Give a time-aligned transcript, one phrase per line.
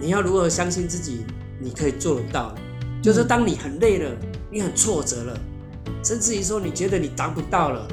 [0.00, 1.24] 你要如何相信自己，
[1.58, 2.54] 你可以做得到？
[3.02, 4.08] 就是当你很累了，
[4.48, 5.36] 你很挫折了，
[6.04, 7.84] 甚至于说你觉得你达不到了，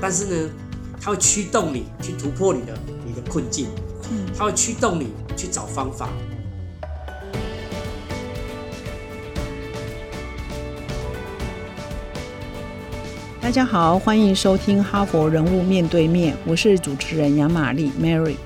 [0.00, 0.50] 但是呢，
[0.98, 2.72] 它会驱动你去突破你的
[3.04, 3.66] 你的困境，
[4.10, 6.08] 嗯，它会驱动你去找方法。
[13.38, 18.36] 大家好，欢迎收听《哈佛人物面对面》，我是主持人杨玛丽 Mary。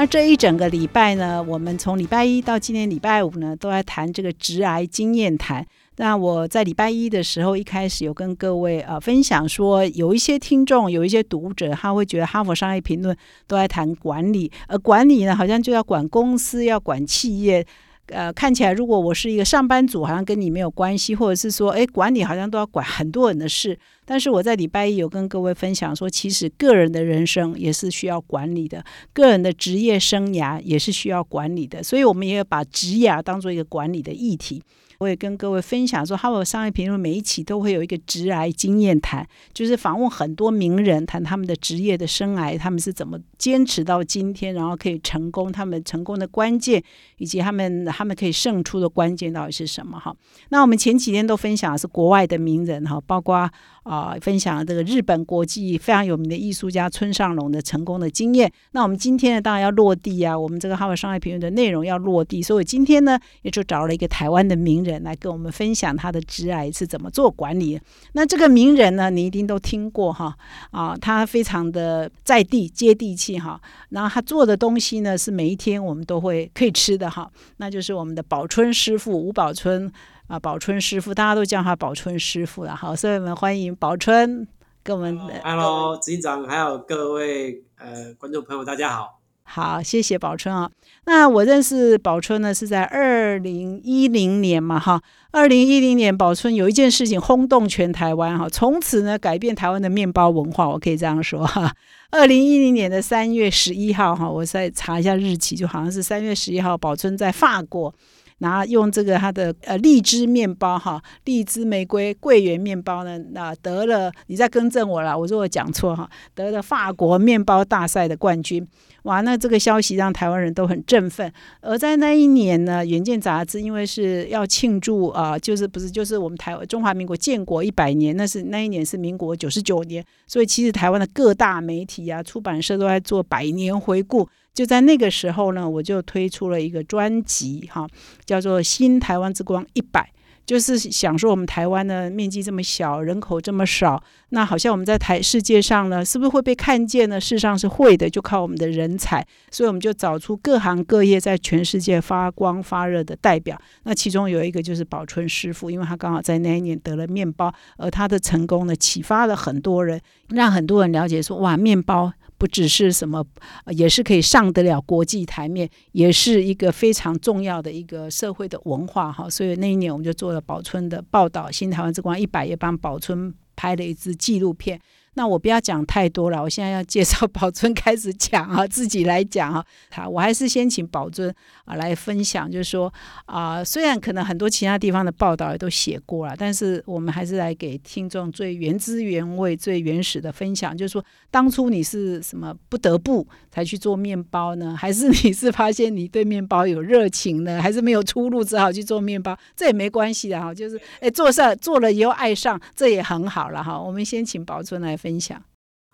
[0.00, 5.66] 那这一整个礼拜呢，我们从礼拜一到今天礼拜五呢，都在谈这个直癌经验谈。
[5.96, 13.12] 那我在礼拜一的时候，一开始有跟各位呃分享说，有一些听众，有一些读者，他会觉得《哈佛商业评论》
[13.48, 17.66] 都在谈管理，而管理呢，好像就要管公司，要管企业。
[18.08, 23.78] 呃，看起来如果我是一个上班族，好像跟你没有关系，或者是说，哎，管理好像都要管很多人的事。
[24.04, 31.82] 但是我在礼拜一有跟各位分享说，其实个人的人生也是需要管理的，个人的职业生涯也是需要管理的。
[31.82, 34.62] 所以，我们也要把职业当做一个管理的议题。
[35.00, 46.82] 我也跟各位分享说，哈佛商业评论每一期都会有一个职癌经验谈，就是访问很多名人，谈他们的职业的生涯，他们是怎么坚持到今天，然后可以成功，他们成功的关键，
[47.18, 50.00] 以及他们他们可以胜出的关键到底是什么？
[50.00, 50.12] 哈，
[50.48, 53.48] 那我们前几天都分享的是国外的名人，哈，包括。
[53.82, 58.50] 啊，分享这个日本国际非常有名的艺术家村上隆的成功的经验。
[58.72, 67.80] 那我们今天呢，当然要落地啊，我们这个《哈佛商业评论》的内容要落地，所以今天呢，也就找了一个台湾的名人来跟我们分享他的职癌是怎么做管理。
[68.12, 70.36] 那这个名人呢，你一定都听过哈
[70.70, 73.60] 啊，他非常的在地接地气哈，
[73.90, 79.90] 然后他做的东西呢，是每一天我们都会可以吃的哈，那就是我们的宝春师傅吴宝春。
[80.28, 82.76] 啊，宝春师傅，大家都叫他宝春师傅了。
[82.76, 84.46] 好，所以我们欢迎宝春
[84.82, 85.18] 跟我们。
[85.42, 89.18] Hello，执行长，还有各位呃观众朋友，大家好。
[89.42, 90.70] 好，谢谢宝春啊。
[91.06, 95.00] 那我认识宝春呢，是在二零一零年嘛，哈。
[95.30, 101.74] 二零一零年，宝春有一件事情轰动全台湾，哈，从此呢改变台湾的面包文化，我可以这样说哈。
[102.10, 107.94] 二零一零年的三月十一号，哈，我再查一下日期，就好像是三月十一号，宝春在法国。
[108.38, 118.66] 然后用这个它的呃荔枝面包哈，荔枝玫瑰桂圆面包呢，那得了，你再更正我了，我说我讲错哈，得了法国面包大赛的冠军，
[119.02, 121.32] 哇，那这个消息让台湾人都很振奋。
[121.60, 134.28] 而在那一年呢，《远见》杂志因为是要庆祝啊，就是不是就是我们台中华民国建国一百年，那是那一年是民国九十九年，所以其实台湾的各大媒体啊、出版社都在做百年回顾。
[134.58, 137.86] 就在那个时候呢，我就推出了一个专辑，哈，
[138.24, 140.00] 叫做《新台湾之光一百》，
[140.44, 147.20] 就是想说我们台湾的面积这么小，人口这么少，那好像我们在台世界上呢，是不是会被看见呢？
[147.20, 153.56] 事实上是会的，就靠我们的人才，所以我们就找出各行各业在全世界发光发热的代表。
[153.84, 162.12] 那其中有一个就是宝春师傅，因为他刚好在那一年得了面包，而他的成功呢，启发了很多人，让很多人了解说，哇，面包。
[162.38, 163.24] 不只是什么，
[163.72, 169.28] 也是可以上得了国际台面，也是一个非常重要的一个社会的文化哈。
[169.28, 174.80] 所以那一年我们就做了宝春的报道，《新台湾之光一百》也帮宝春拍了一支纪录片。
[175.18, 179.64] 那我不要讲太多了，我现在要介绍 宝尊开始讲啊，自己来讲啊。
[179.90, 181.28] 好，我还是先请宝尊
[181.64, 182.92] 啊来分享，就是说
[183.26, 194.76] 啊，虽然可能很多其他地方的报道也都写过了，但是我们还是来给听众最原汁原味、最原始的分享，就是说当初你是什么不得不才去做面包呢？
[194.78, 197.60] 还是你是发现你对面包有热情呢？
[197.60, 199.36] 还是没有出路，只好去做面包？
[199.56, 203.76] 这也没关系的哈，就是哎做事做了以后爱上，这也很好了哈。
[203.76, 205.07] 我们先请宝尊来分。
[205.08, 205.42] 分享，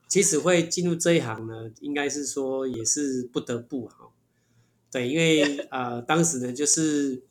[0.09, 4.11] 其实会进入这一行呢，应该是说也是不得不哈。
[4.91, 7.23] 对，因为 呃，当时呢，就是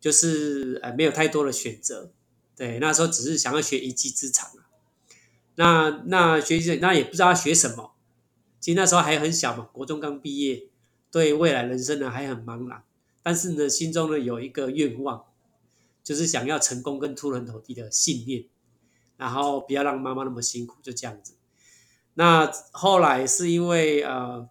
[0.00, 2.10] 就是呃，没有太多的选择。
[2.56, 4.66] 对，那时候只是想要学一技之长啊。
[5.54, 7.92] 那那学习那也不知道学什么。
[8.58, 10.66] 其实那时候还很小嘛，国中刚毕业，
[11.12, 12.82] 对未来人生呢还很茫然。
[13.22, 15.24] 但是呢，心中呢有一个愿望，
[16.02, 18.46] 就是想要成功跟出人头地的信念。
[19.16, 21.34] 然后不要让妈妈那么辛苦，就这样子。
[22.14, 24.48] 那后来是因为呃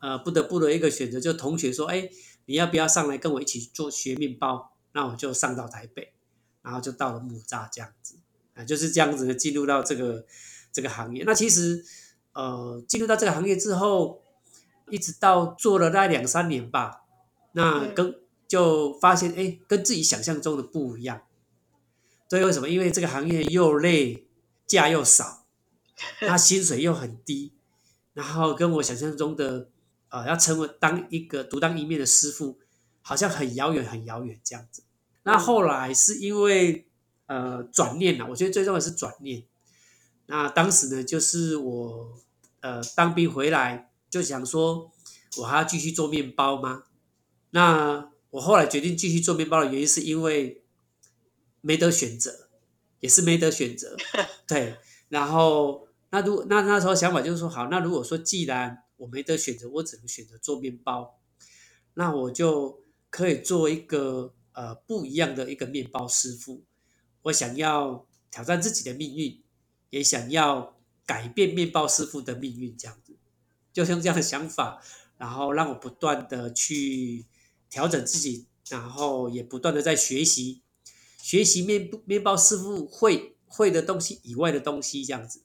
[0.00, 2.10] 呃不得不的一个选择，就同学说：“哎，
[2.46, 6.12] 你要不要上来跟我一起做学面包？”那我就上到台北，
[6.62, 8.16] 然后就到了木栅这样子
[8.54, 10.26] 啊，就是这样子的进入到这个
[10.72, 11.22] 这个行业。
[11.24, 11.84] 那其实
[12.32, 14.22] 呃进入到这个行业之后，
[14.90, 17.04] 一直到做了大概两三年吧，
[17.52, 18.16] 那跟
[18.48, 21.22] 就发现哎，跟自己想象中的不一样。
[22.30, 22.68] 对，为什么？
[22.68, 24.28] 因为这个行业又累，
[24.64, 25.48] 价又少，
[26.20, 27.54] 他薪水又很低，
[28.12, 29.68] 然后跟我想象中的
[30.10, 32.60] 呃要成为当一个独当一面的师傅，
[33.02, 34.84] 好像很遥远很遥远这样子。
[35.24, 36.86] 那后来是因为
[37.26, 39.42] 呃转念了，我觉得最重要的是转念。
[40.26, 42.16] 那当时呢，就是我
[42.60, 44.92] 呃当兵回来就想说，
[45.38, 46.84] 我还要继续做面包吗？
[47.50, 50.59] 那我后来决定继续做面包的原因，是因为
[51.60, 52.48] 没得选择，
[53.00, 53.96] 也是没得选择。
[54.46, 54.76] 对，
[55.08, 61.18] 然后那如那那时候想法就是说，好，那如果说既然我没得选择，我只能选择做面包，
[61.94, 66.64] 那我就可以做一个呃不一样的一个面包师傅。
[67.22, 69.42] 我想要挑战自己的命运，
[69.90, 73.16] 也想要改变面包师傅的命运，这样子，
[73.72, 74.82] 就像这样的想法，
[75.18, 77.26] 然后让我不断的去。
[77.72, 80.60] 调整自己，然后也不断的在学习，
[81.22, 85.42] 学习面面包师傅会会的东西以外的东西，这样子。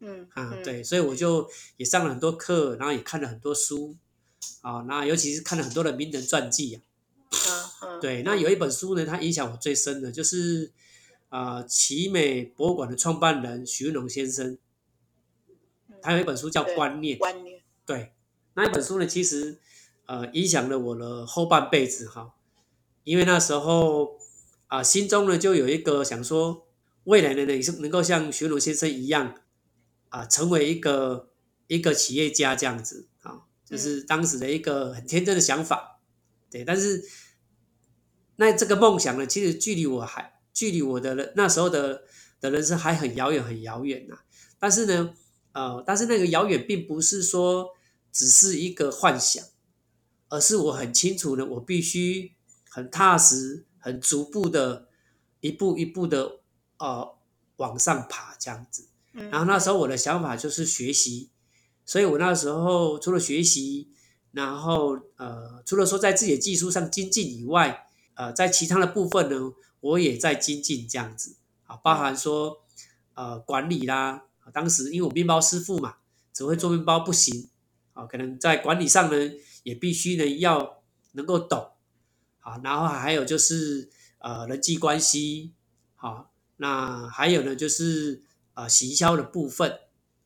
[0.00, 3.96] 嗯啊，对，所以我就也上了很多课，然后也看了很多书，
[4.62, 6.82] 啊，那尤其是看了很多的名人传记啊。
[8.00, 10.72] 对，那有一本书呢，它影响我最深的，就是
[11.28, 14.58] 啊，奇美博物馆的创办人徐文龙先生，
[16.00, 17.16] 他有一本书叫《观念》。
[17.18, 17.62] 观念。
[17.86, 18.12] 对，
[18.54, 19.58] 那一本书呢，其实。
[20.04, 22.34] 呃，影响了我的后半辈子哈，
[23.04, 24.18] 因为那时候
[24.72, 26.66] 啊，心中呢就有一个想说，
[27.04, 29.34] 未来的呢也是能够像徐龙先生一样
[30.08, 31.28] 啊，成为一个
[31.66, 36.00] 一个企业家这样子啊，就是当时的一个很天真的想法，
[36.50, 36.64] 对。
[36.64, 37.04] 但是
[38.36, 42.04] 那这个梦想呢，其实距离我还距离我的那时候的
[42.40, 44.20] 的人生还很遥远很遥远呐。
[44.58, 45.12] 但是呢，
[45.52, 47.68] 呃，但是那个遥远并不是说
[48.10, 49.44] 只是一个幻想。
[50.30, 52.32] 而是我很清楚的，我必须
[52.70, 54.88] 很踏实、很逐步的，
[55.40, 56.38] 一步一步的，
[56.78, 57.14] 呃，
[57.56, 58.86] 往上爬这样子。
[59.12, 61.28] 然后那时候我的想法就是学习，
[61.84, 63.90] 所以我那时候除了学习，
[64.30, 71.36] 然后呃，除了说在自己的技术上精进以外，呃，在其他的部分呢，我也在精进这样子。
[71.64, 72.62] 啊，包含说
[73.14, 74.24] 呃管理啦，
[74.54, 75.96] 当时因为我面包师傅嘛，
[76.32, 77.50] 只会做面包不行，
[77.92, 79.32] 啊，可能在管理上呢。
[79.64, 80.82] 也必须呢要
[81.12, 81.70] 能够懂，
[82.42, 85.52] 啊，然后还有就是呃人际关系，
[85.96, 88.22] 好，那还有呢就是
[88.54, 89.72] 呃行销的部分，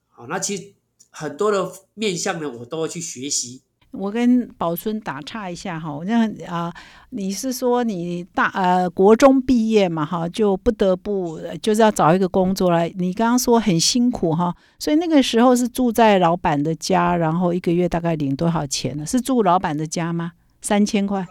[0.08, 0.74] 好，那其实
[1.10, 3.62] 很多的面向呢我都会去学习。
[3.92, 6.70] 我跟宝春打岔一下哈，那啊
[7.10, 12.92] 你是说你大呃国中毕业嘛哈，就不得不就是要找一个工作来。
[12.98, 19.06] 你刚刚说很辛苦哈，所以那个时候是住在老板的家，然后一个月大概领多少钱呢？
[19.06, 20.32] 是住老板的家吗？
[20.60, 21.26] 三千块？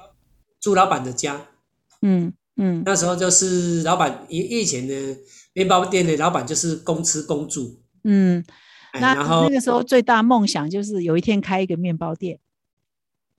[0.66, 1.46] 住老板的家？
[2.02, 4.94] 嗯嗯，那时候就是老板以以前的
[5.54, 7.84] 面包店的老板就是公吃公住。
[8.04, 8.44] 嗯，
[8.94, 12.40] 那那个时候最大梦想就是有一天开一个面包店。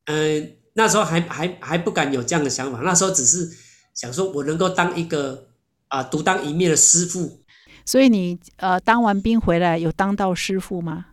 [0.04, 3.50] 嗯，那时候还还还不敢有这样的想法，那时候只是
[3.92, 5.48] 想说，我能够当一个
[5.88, 7.40] 啊独当一面的师傅。
[7.84, 11.06] 所以你呃当完兵回来有当到师傅吗？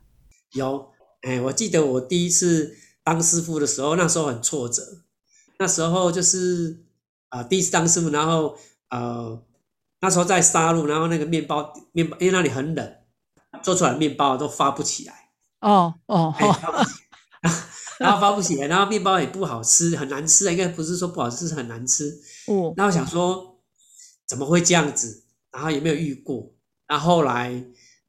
[0.51, 0.91] 有，
[1.23, 4.83] 哎，我记得我第一次当师傅的时候，那时候很挫折。
[5.63, 6.83] 那时候就是
[7.29, 8.57] 啊第一次当师傅，然后
[8.89, 9.41] 呃
[10.01, 12.95] 那时候在杀戮，然后那个面包面包因为那里很冷，
[13.63, 15.29] 做出来面包都发不起来。
[15.61, 16.85] 哦哦哦。
[17.99, 20.51] 然后发不起来，然后面包也不好吃，很难吃啊！
[20.51, 22.09] 应该不是说不好吃，是很难吃。
[22.47, 22.73] 哦。
[22.75, 23.61] 那我想说，
[24.27, 25.23] 怎么会这样子？
[25.49, 26.53] 然后也没有遇过。
[26.89, 27.63] 那后来，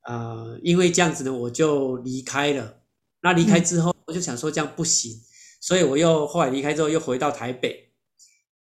[0.08, 2.80] 呃，因为这样子呢，我就离开了。
[3.20, 5.20] 那离开之后，我就想说这样不行，
[5.64, 7.90] 所以我又后来离开之后又回到台北，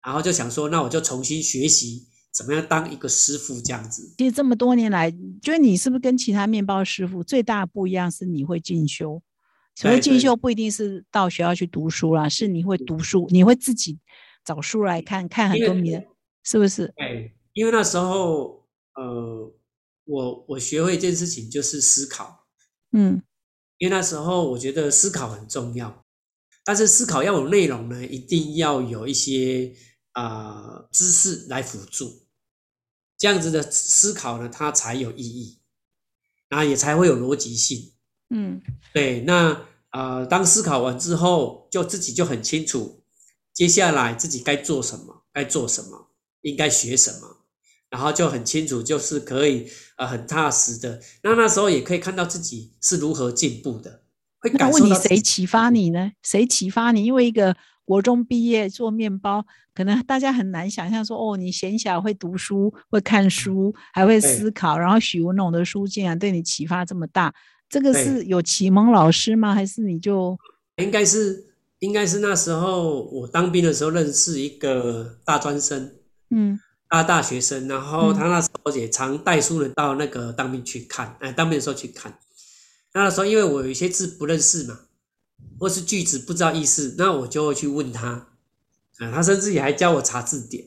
[0.04, 4.14] 然后就想说，那我就重新学习怎么样当一个师傅这样子。
[4.16, 5.11] 其实这么多年来，
[5.42, 9.21] 觉得你是不是跟其他面包师傅最大不一样是你会进修？
[9.75, 13.99] 所谓进修不一定是到学校去读书啦，是你会读书，你会自己
[14.44, 16.00] 找书来看看很多名，
[16.44, 16.87] 是不是？
[16.97, 19.52] 对，因为那时候呃，
[20.04, 22.47] 我我学会一件事情就是思考，
[22.92, 23.21] 嗯，
[23.78, 26.01] 因为那时候我觉得思考很重要，
[26.64, 29.75] 但是思考要有内容呢，一定要有一些
[30.12, 32.26] 啊知识来辅助，
[33.19, 35.61] 这样子的思考呢，它才有意义，
[36.50, 37.92] 那也才会有逻辑性。
[38.31, 38.62] 嗯，
[38.95, 43.04] 对，那呃，当思考完之后，就自己就很清楚，
[43.52, 47.45] 接下来自己该做什么，该做什么，应该学什么，
[47.90, 51.02] 然后就很清楚，就是可以呃很踏实的。
[51.23, 54.01] 那那时候也可以看到自己是如何进步的。
[54.42, 56.12] 会那问你谁启发你呢？
[56.22, 57.04] 谁启发你？
[57.04, 67.32] 因为一个国中毕业做面包，可能大家很难想象说，哦，你闲暇会读书，会看书，还会思考，然后许文龙的书竟然对你启发这么大。
[67.68, 69.54] 这个是有启蒙老师吗？
[69.54, 70.37] 还是你就
[70.76, 71.46] 应该是
[71.78, 75.92] 应该是那时候我当兵的时候认识一个大专生，
[76.30, 76.58] 嗯
[76.88, 82.12] 大大学生，然后嗯他那时候也常带书人到那个当兵去看，哎，当兵的时候去看。
[82.94, 84.80] 那时候因为我有一些字不认识嘛，
[85.58, 88.08] 或是句子不知道意思，那我就会去问他，
[88.99, 90.66] 啊，他甚至也还教我查字典。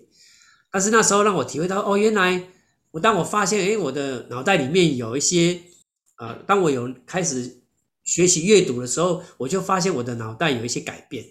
[0.71, 2.49] 但是那时候让我体会到，哦，原来
[2.91, 5.61] 我当我发现，哎，我的脑袋里面有一些，
[6.17, 7.61] 呃，当我有开始
[8.03, 11.25] 学习阅读的时候，我就发现我的脑袋有一些改变。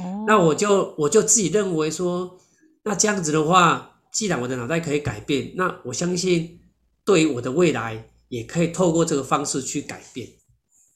[0.00, 2.38] 哦，那我就我就自己认为说，
[2.82, 6.60] 那这样子的话，既然我的脑袋可以改变，那我相信
[7.04, 10.28] 对于我的未来也可以透过这个方式去改变。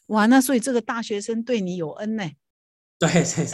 [0.06, 2.30] 哇，那所以这个大学生对你有恩呢。
[2.98, 3.46] 对对对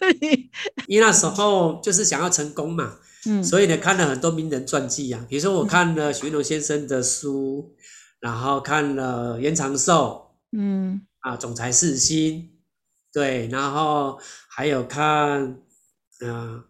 [0.00, 0.50] 对对，
[0.88, 3.42] 因为那时候就是想要成功嘛，嗯。
[3.42, 7.74] 所以呢看了很多名人传记啊，比如说我看了许荣先生的书，
[8.20, 11.00] 然后看了袁长寿嗯。
[11.20, 12.50] 啊，总裁四星，
[13.10, 14.18] 对，然后
[14.48, 15.62] 还有看
[16.20, 16.62] 呃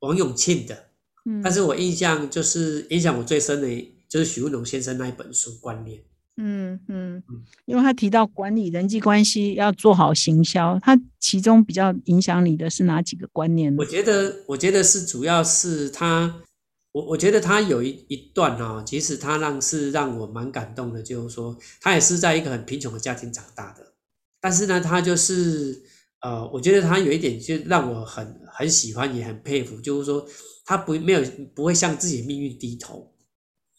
[0.00, 0.90] 王永庆的，
[1.24, 3.68] 嗯，但是我印象就是影响我最深的，
[4.12, 5.98] 就是许文龙先生那一本书《观念》。
[6.36, 13.86] 嗯嗯嗯，因为他提到管理人际关系要做好行销，他其中比较影响你的是哪几个观念呢我？
[13.86, 16.42] 觉得，我觉得是主要是他，
[16.92, 23.94] 我我觉得他有一一段哦，其实他让是让我蛮感动的，就是说他也是在一个很贫穷的家庭长大的，
[24.42, 25.82] 但是呢，他就是
[26.20, 30.26] 呃，我觉得他有一点就让我很很喜欢，也很佩服，就是说
[30.66, 31.22] 他不没有
[31.54, 33.11] 不会向自己的命运低头，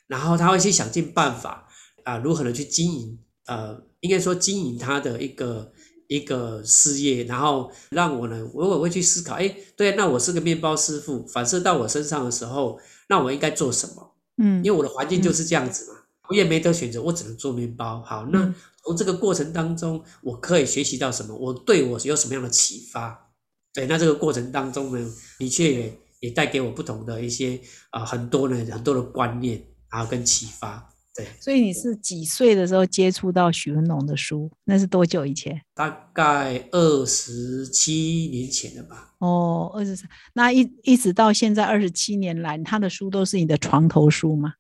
[0.07, 1.67] 然后他会去想尽办法
[2.03, 5.71] 啊、如何的去经营，呃，应该说经营他的一个
[6.07, 14.15] 一个事业，然后让我呢，我我会去思考，哎，对，那我是个面包师傅，反射到我身上的时候，那我应该做什么？
[14.37, 18.01] 嗯因为我的环境就是这样子嘛，我也没得选择，我只能做面包。
[18.01, 21.33] 好，那嗯从这个过程当中，我可以学习到什么？
[21.35, 23.31] 我对我有什么样的启发？
[23.73, 30.89] 对，那这个过程当中呢，的确也也带给我不同的一些啊、很多呢很多的观念，然后跟启发。
[31.15, 34.51] 对，所以你是几岁的时候接触到许文龙的书？
[34.63, 35.61] 那是多久以前？
[35.75, 39.13] 大概二十七年前了吧。
[39.19, 44.55] 哦，二十三，那一一直到现在二十七年来，他的书都是你的床头书吗？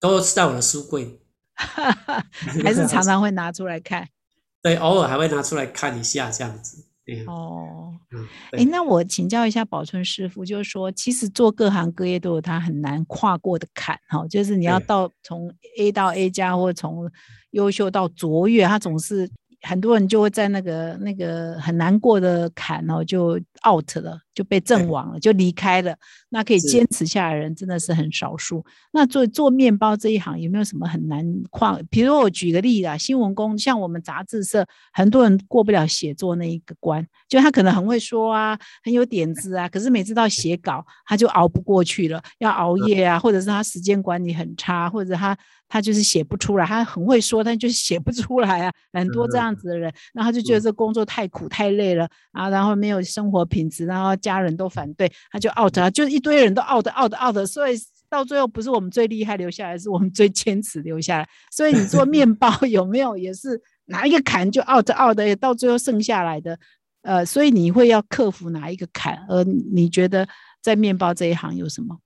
[0.00, 1.20] 都是在我的书柜，
[1.54, 4.08] 还是常常会拿出来看？
[4.60, 6.84] 对，偶尔还会拿出来看一下这样子。
[7.10, 17.10] 嗯哦，嗯，哎，对，那我请教一下宝春师傅，就是说，其实做各行各业都有他很难跨过的坎，哈，就是你要到从 A 到 A 加，或从
[17.50, 19.28] 优秀到卓越，他总是
[19.62, 23.38] 很多人就会在那个那个很难过的坎哦，就
[23.68, 25.94] out 了，就被阵亡了，就离开了。
[26.30, 28.64] 那可以是坚持下来的人真的是很少数。
[28.92, 31.78] 那做做面包这一行有没有什么很难跨？
[31.90, 45.36] 比如我举个例啦，新闻工像我们杂志社，很多人过不了写作那一个关，就他可能很会说啊，很有点子啊，可是每次到写稿他就熬不过去了，要熬夜啊，或者是他时间管理很差，或者他
[45.70, 61.28] 他就是写不出来，他很会说，但就是写不出来啊，很多这样子的人，然后他就觉得嗯这工作太苦太累了啊，然后没有生活品质，然后家人都反对，他就 out 啊，就一堆人都 out out out，所以到最后不是我们最厉害留下来，是我们最坚持留下来。
[61.52, 66.58] 所以你做面包 有没有也是哪一个坎就 out out 的，到最后剩下来的，
[67.02, 69.24] 呃，所以你会要克服哪一个坎？
[69.28, 70.26] 而你觉得
[70.60, 71.96] 在面包这一行有什么？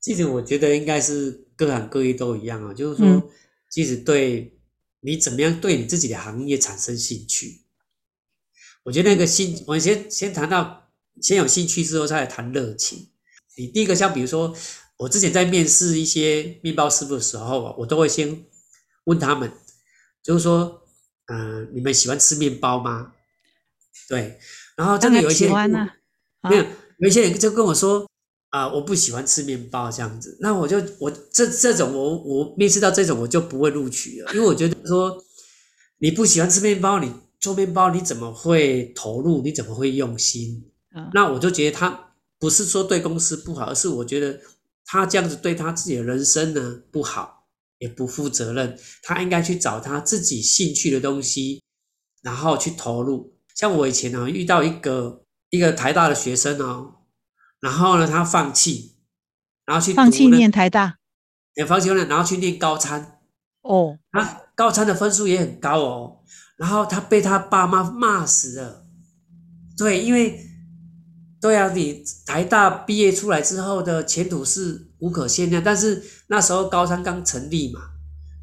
[0.00, 1.30] 其实我觉得应该是
[1.66, 3.30] 各行各业都一样啊，就是嗯说，
[3.68, 4.58] 即使对
[5.00, 7.60] 你怎么样对你自己的行业产生兴趣，
[8.82, 10.90] 我觉得那个兴，我先先谈到
[11.20, 13.10] 先有兴趣之后再来谈热情。
[13.56, 14.52] 你第一个像比如说，
[14.96, 18.44] 我之前在面试一些面包师傅的时候啊，我都会先
[19.04, 19.52] 问他们，
[20.20, 20.82] 就是说，
[21.26, 23.12] 嗯、你们喜欢吃面包吗？
[24.08, 24.40] 对，
[24.76, 26.64] 然后真当然的有一些没有，
[26.98, 28.10] 有一些人就跟我说
[28.52, 35.16] 啊、我不喜欢吃面包这样子，那我就我这这种我我面试到这种我就不会录取了，因为我觉得说
[35.98, 39.40] 你不喜欢吃面包，你做面包你怎么会投入？
[39.40, 40.70] 你怎么会用心？
[40.94, 44.38] 嗯那我就觉得他不是说对公司不好，而是我觉得
[44.84, 47.46] 他这样子对他自己的人生呢不好，
[47.78, 48.78] 也不负责任。
[49.02, 51.62] 他应该去找他自己兴趣的东西，
[52.22, 53.32] 然后去投入。
[53.54, 56.92] 像我以前呢、遇到一个一个台大的学生哦，
[57.62, 58.98] 然后呢他放弃，
[59.64, 60.98] 然后去放弃念台大
[61.54, 63.20] 也放弃了，然后去念高参，
[63.62, 66.18] 哦，他高参的分数也很高哦，
[66.56, 68.84] 然后他被他爸妈骂死了。
[69.78, 70.38] 对，因为
[71.40, 77.80] 对啊，你台大毕业出来之后的前途是无可限量，但是那时候高三刚成立嘛，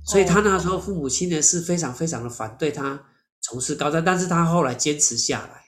[0.06, 3.04] 所以他那时候父母亲呢是非常非常的反对他
[3.42, 5.66] 从事高三，但是他后来坚持下来。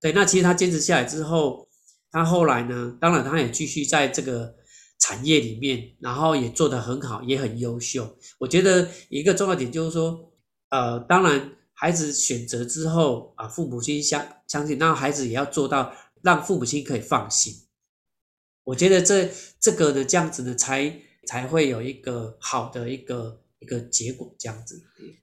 [0.00, 1.65] 对，那其实他坚持下来之后，
[2.16, 4.54] 他后来呢，当然他也继续在这个
[4.98, 8.16] 产业里面，然后也做得很好，也很优秀。
[8.38, 10.32] 我觉得一个重要点就是说，
[10.70, 15.92] 呃，当然孩子选择之后啊，父母亲相相信，那孩子也要做到
[16.22, 17.52] 让父母亲可以放心。
[18.64, 19.28] 我觉得这
[19.60, 24.82] 这个呢，这样子呢，才才会有一个好的一个一个结果，这样子。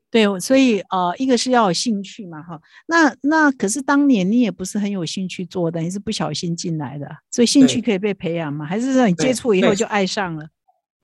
[0.10, 8.64] 对，所以呃，一个是要有兴趣嘛，哈，那那可是当年你也不是很有兴趣做的，你是不小心进来的，所以兴趣可以被培养吗？
[8.64, 10.48] 还是说你接触以后就爱上了？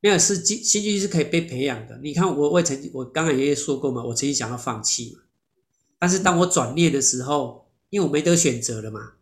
[0.01, 1.99] 没有，是兴兴趣是可以被培养的。
[2.03, 5.23] 你看，我我曾经我刚才也说过嘛，我曾经想要放弃嘛，
[5.97, 9.13] 但是当我转念的时候，因为我没得选择了嘛，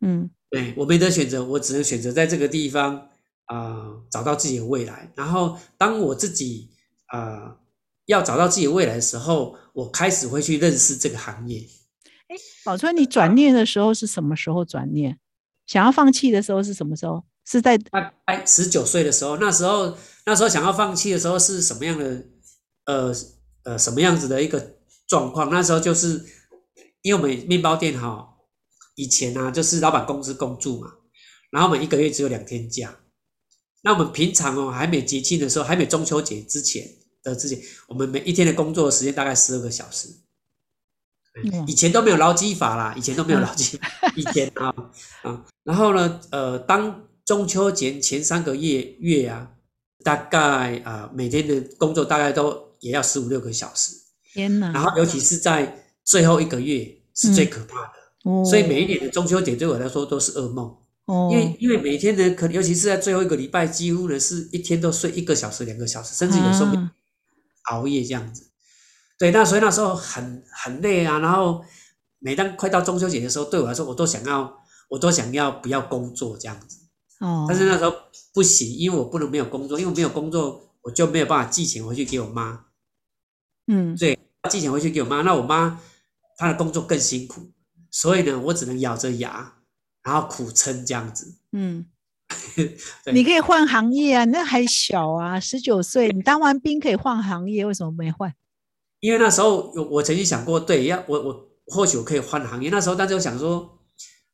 [0.00, 3.08] 嗯，对我没得选择，我只能选择在这个地方
[3.44, 5.12] 啊找到自己的未来。
[5.14, 6.70] 然后当我自己
[7.06, 7.58] 啊。
[8.06, 11.66] 要找到自己未来的时候，我开始会去认识这个行业。
[12.28, 15.18] 哎，宝川，你转念的时候是什么时候转念？
[15.66, 17.24] 想要放弃的时候是什么时候？
[17.44, 19.36] 是在大概十九岁的时候。
[19.38, 22.24] 那时候，那时候想要放弃的时候是什么样的？
[22.84, 23.12] 呃
[23.64, 24.76] 呃，什么样子的一个
[25.08, 25.50] 状况？
[25.50, 26.24] 那时候就是
[27.02, 28.36] 因为我们面包店哈，
[28.94, 30.92] 以前呢就是老板工资公住嘛，
[31.50, 32.96] 然后我们一个月只有两天假。
[33.86, 36.84] 那我们平常哦，还没节庆的时候，还没中秋节之前。
[37.22, 40.08] 的之前，我们每一天的工作时间大概十二个小时。
[41.68, 43.78] 以前都没有劳基法啦，以前都没有劳基，
[44.16, 44.74] 以前啊
[45.22, 49.50] 啊，然后呢，呃，当中秋节前三个月月啊，
[50.02, 53.92] 大概啊每天的工作大概都也要十五六个小时。
[54.32, 54.72] 天哪！
[54.72, 60.76] 然后尤其是在最后一个月是最可怕的，所以每一年的中秋节对我来说都是噩梦。
[61.06, 66.76] 哦，因为因为每天呢，可尤其是在最后一个礼拜，几乎呢是一天都睡一个小时、两个小时，甚至有时候。
[67.68, 68.48] 熬夜这样子，
[69.18, 71.18] 对，那所以那时候很很累啊。
[71.18, 71.64] 然后
[72.20, 74.56] 每当快到中秋节的时候，对我来说，我都想要，
[74.88, 76.78] 我都想要不要工作这样子。
[77.18, 77.44] 哦。
[77.48, 77.92] 但是那时候
[78.32, 82.66] 不行，因为我不能没有工作，因为没有工作，我就没有办法寄钱回去给我妈。
[83.66, 83.96] 嗯。
[83.96, 84.16] 对，
[84.48, 85.80] 寄钱回去给我妈，那我妈
[86.36, 87.50] 她的工作更辛苦，
[87.90, 89.55] 所以呢，我只能咬着牙，
[90.06, 91.34] 然后苦撑这样子。
[91.50, 91.84] 嗯。
[93.12, 98.34] 你可以换行业啊，那还小啊，十九岁，你当完兵可以换行业，为什么没换？
[98.98, 102.68] 因为那时候我曾经想过，对，要我我或许我可以换行业。
[102.68, 103.78] 那时候大家就想说，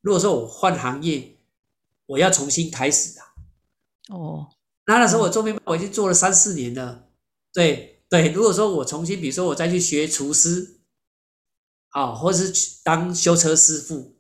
[0.00, 1.37] 如果说我换行业，
[2.06, 3.26] 我要重新开始啊。
[4.08, 4.48] 哦，
[4.87, 7.08] 那那时候我做面包，我已经做了三四年了。
[7.52, 10.80] 对对，如果说我重新，比如说我再去学厨师，
[11.90, 14.12] 啊，或者是去当修车师傅，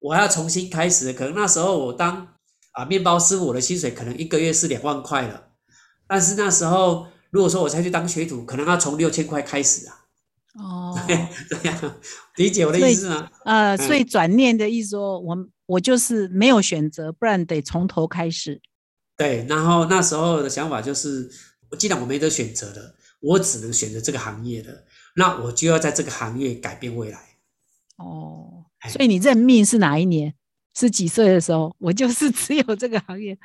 [0.00, 2.28] 我要重新开始，可能那时候我当。
[2.72, 5.48] 啊，面包师傅，我的薪水可能一个月是两万块了，
[6.06, 10.04] 但是那时候如果说我再去当学徒，可能要从六千块开始啊。
[10.58, 10.94] 哦，
[11.48, 11.94] 这样
[12.34, 13.30] 理解我的意思吗？
[13.46, 18.60] 呃，所以转念的意思说，我我就是没有选择，不然得从头开始。
[19.16, 21.30] 对，然后那时候的想法就是，
[21.78, 27.18] 既然我没得选择了，我只能选择这个行业了，那我就要在这个行业改变未来。
[27.96, 30.34] 哦，所以你认命是哪一年？
[30.78, 33.38] 是几岁的时候，我就是只有这个行业。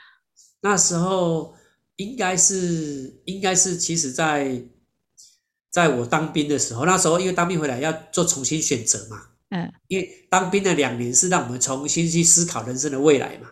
[0.60, 1.56] 那时候
[1.96, 4.62] 应该是，应该是，其实，在
[5.70, 9.18] 在我当兵的时候，那时候因为当兵回来要做重新选择嘛，
[9.50, 13.48] 嗯，因为当兵的两年是让我们重新去思考人生的未来嘛，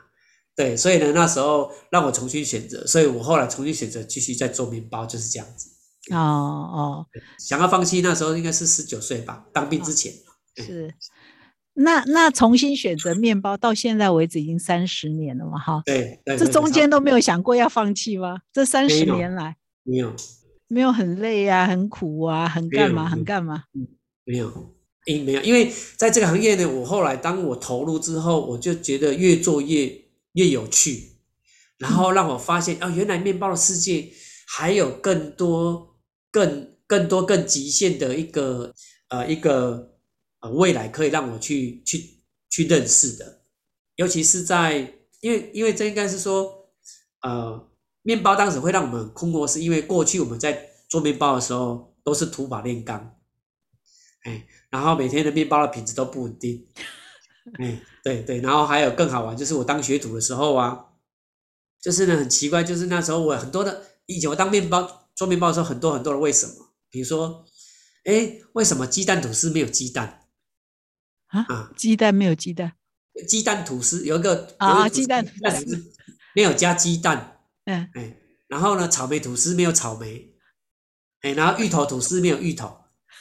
[0.57, 5.69] 对，所以呢，那时候让我重新选择，所以我后来重新选择继续在做面包，就是这样子。
[6.13, 7.05] 哦哦，
[7.39, 10.11] 想要放弃那时候应该是十九岁吧，当兵之前
[10.57, 10.93] 是。
[11.81, 15.57] 那那重新选择面包，到现在为止已经三十年了嘛？
[15.57, 18.39] 哈，对，这中间都没有想过要放弃吗？
[18.51, 20.13] 这三十年来没有，
[20.67, 23.63] 没有很累啊，很苦啊，很干嘛，很干嘛？
[23.73, 23.87] 嗯，
[24.25, 24.75] 没有，
[25.07, 29.89] 诶，没有，因为在这个行业呢，我后来当我投入之后，我就觉得越做越
[30.33, 31.15] 越有趣，
[31.77, 34.09] 然后让我发现哦，原来面包的世界
[34.45, 35.95] 还有更多、
[36.29, 38.73] 更更多、更极限的一个
[39.07, 39.95] 呃一个。
[40.39, 43.41] 呃，未来可以让我去去去认识的，
[43.95, 46.71] 尤其是在因为因为这应该是说，
[47.21, 47.69] 呃，
[48.04, 53.17] 面包当时会让我们困惑，是因为过去我们在做面包的时候都是土法炼钢，
[54.23, 56.67] 哎，然后每天的面包的品质都不稳定，
[57.60, 60.86] 哎，对对，然后还有更好玩，就是我当学徒的时候啊，
[61.82, 66.54] 就是呢很奇怪，就是那时候我很多的以前我当面包做面包的时候，很多很多的为什么，
[66.89, 67.45] 比如说，
[68.06, 70.18] 哎，为什么鸡蛋吐司没有鸡蛋？
[71.29, 72.73] 啊，鸡蛋没有鸡蛋，
[73.27, 75.93] 鸡蛋吐司有一个啊，鸡蛋吐司。
[76.35, 78.15] 没有加鸡蛋，嗯，哎，
[78.47, 80.31] 然后呢，草莓吐司没有草莓，
[81.21, 82.77] 哎，然后芋头吐司没有芋头，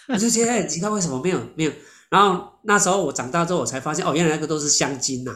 [0.08, 1.72] 我就觉得很奇怪，为什么没有没有？
[2.10, 5.34] 然后那时候我长大之后，我才发现哦，原来那个都是香精呐，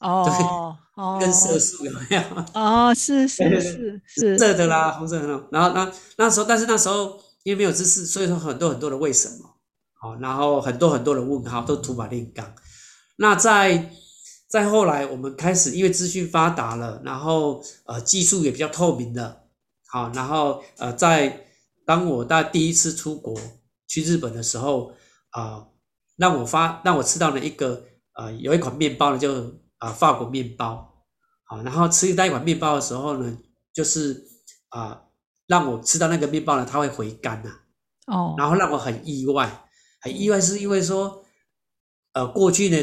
[0.00, 2.22] 哦哦，跟色素有没有？
[2.54, 4.02] 哦，是是对对是。
[4.06, 5.48] 是，热的啦，红色的那种。
[5.52, 9.55] 然后那那时候，但是那时候因为没有知识，所以说很多很多的为什么，
[10.06, 12.54] 好，然后很多很多的问号都土法炼钢。
[13.16, 13.90] 那在
[14.48, 19.44] 再后来，我们开始因为资讯发达了，然后呃技术也比较透明了，
[19.88, 21.46] 好，然后呃在
[21.84, 23.34] 当我在第一次出国
[23.88, 24.92] 去日本的时候，
[25.30, 25.66] 啊、
[26.16, 27.82] 让我发让我吃到了一个
[28.14, 31.04] 呃有一款面包呢，就啊、法国面包，
[31.44, 33.36] 好，然后吃那一款面包的时候呢，
[33.72, 34.22] 就是
[34.68, 35.02] 啊、
[35.46, 37.50] 让我吃到那个面包呢，它会回甘呐、
[38.06, 39.65] 哦，然后让我很意外，
[40.06, 41.24] 很意外是因为说，
[42.12, 42.78] 呃，过去呢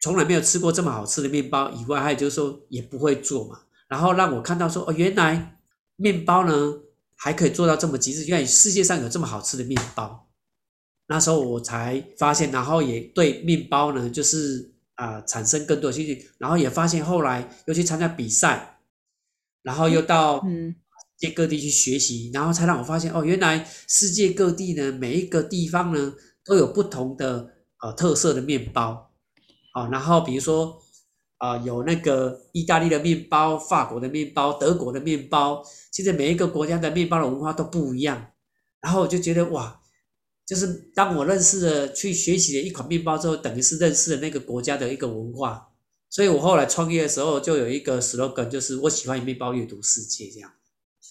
[0.00, 5.58] 从来没有吃过这么好吃的面包，以外还有就是说也不会做嘛，然后让我看到说，哦，原来
[5.96, 6.80] 面包呢
[7.14, 10.30] 还可以做到这么极致，原来世界上有这么好吃的面包。
[11.08, 18.78] 那时候我才发现，然后也对面包呢，就是啊、产生更多的兴趣，然后也发现后来又去参加比赛，
[19.62, 20.74] 然后又到嗯。
[21.20, 27.50] 世界各地去学习，然后才让我发现哦，原来世界各地呢，每一个地方呢都有不同的
[27.80, 29.10] 呃特色的面包，
[29.72, 30.80] 啊、然后比如说
[31.38, 38.30] 啊、有那个意大利的面包、法国的面包、德国的面包，其实每一个国家的面包的文化都不一样，
[38.80, 39.80] 然后我就觉得哇，
[40.46, 45.70] 就是当我认识了去学习了一款面包之后，等于是认识了那个国家的一个文化，
[46.08, 50.52] 所以我后来创业的时候就有一个 slogan，就是我喜欢以面包阅读世界这样。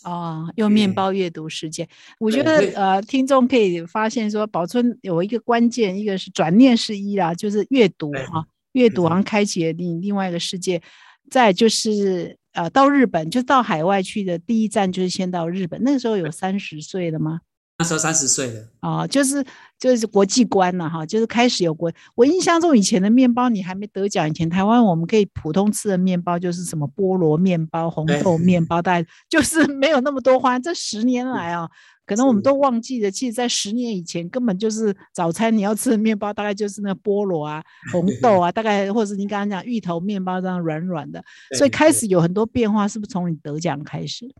[0.03, 1.87] 哦，用面包阅读世界，
[2.19, 10.81] 我觉得呃，听众可以发现说，宝春有一个关键，一个是转念是一啦，就是阅读对哈，阅读嗯好像开启了另另外一个世界。
[11.29, 17.39] 再就是呃，到日本就到海外去的第一站就是先到日本，那个时候有三十岁了吗？
[17.81, 19.43] 那时候三十岁了，啊、就是
[19.79, 21.91] 就是国际观了哈，就是开始有国。
[22.13, 30.59] 我印象中以前的面包，你还没得奖以前，台湾我们可以普通吃的面包就是什么菠萝面包、红豆面包，大概就是 没有那么多花。
[30.59, 31.67] 这十年来啊，
[32.05, 41.23] 可能我们都忘记了，其实在十年以前，根本就是早餐你要吃的面包，大概就是那菠萝啊、红豆啊，大概或者是你刚刚讲芋头面包这样软软的。
[41.57, 44.31] 所以开始有很多变化，是不是从你得奖开始？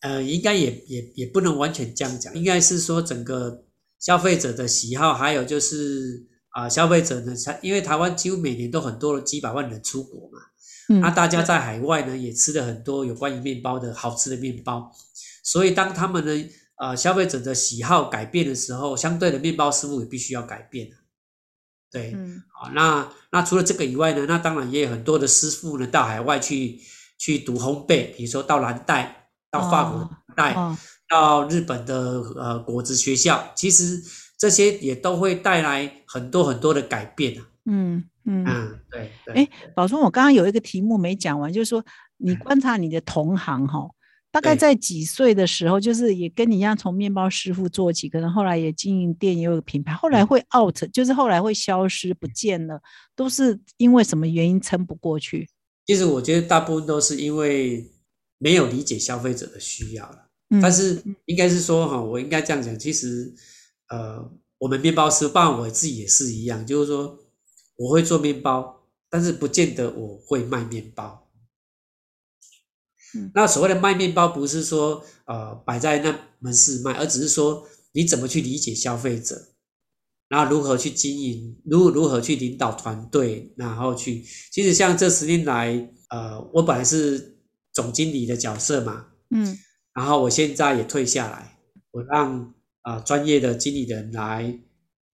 [0.00, 3.64] 呃，应该也也也不能完全这样讲，应该是说整个
[3.98, 10.38] 消费者的喜好，还有就是啊、消费者呢，才因为台湾几乎每年都很多几百万人出国嘛，
[10.88, 11.00] 嗯。
[11.00, 14.90] 那大家在海外呢也吃了很多有关于面包的好吃的面包，
[15.42, 20.90] 所以当他们呢呃消费者的喜好改变的时候，相对的面包师傅也必须要改变
[21.90, 22.42] 对，嗯。
[22.52, 26.80] 好，那那除了这个以外呢，那当然也有很多的师傅呢到海外去
[27.18, 30.76] 去读烘焙，比如说到蓝带，到法国的哦蓝带，哦，
[31.08, 34.02] 到日本的呃果子学校，其实
[34.38, 37.48] 这些也都会带来很多很多的改变啊。
[37.66, 38.44] 嗯嗯。
[38.46, 39.34] 嗯，对对。
[39.34, 41.84] 诶宝春，我刚刚有一个题目没讲完，就是说
[42.18, 43.88] 你嗯观察你的同行哈，
[44.30, 52.80] 大概在几岁的时候，就是也跟你一样从面包师傅做起，可能后来也经营店，也有个品牌，后来嗯会 out，就是后来会消失不见了，
[53.16, 55.48] 都是因为什么原因撑不过去？
[55.86, 57.90] 其实我觉得大部分都是因为
[58.38, 60.30] 没有理解消费者的需要了。
[60.50, 63.34] 嗯但是应该是说哈，我应该这样讲，其实
[63.90, 64.18] 呃，
[64.56, 67.18] 我们面包师，包括我自己也是一样，就是说
[67.76, 71.28] 我会做面包，但是不见得我会卖面包。
[73.14, 79.48] 嗯那所谓的卖面包，不是说呃摆在那门市卖，而只是说你怎么去理解消费者，
[80.28, 84.22] 然后如何去经营，如如何去领导团队，然后去，
[84.52, 87.37] 其实像这十年来，呃，我本来是
[87.78, 89.56] 总经理的角色嘛，嗯
[89.94, 91.60] 然后我现在也退下来，
[91.92, 94.58] 我让啊、呃专业的经理人来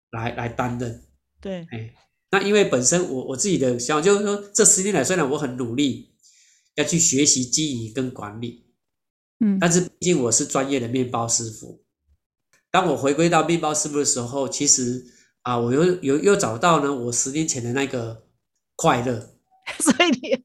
[0.09, 1.03] 来来担任。
[1.39, 1.93] 对，哎，
[2.31, 6.15] 那因为本身我我自己的想法就是说，这十年来虽然我很努力
[6.73, 8.65] 要去学习经营跟管理，
[9.39, 11.85] 嗯但是毕竟我是专业的面包师傅。
[12.71, 15.05] 当我回归到面包师傅的时候，其实
[15.43, 18.23] 啊，我又又又找到呢我十年前的那个
[18.75, 19.34] 快乐。
[19.79, 20.37] 所以你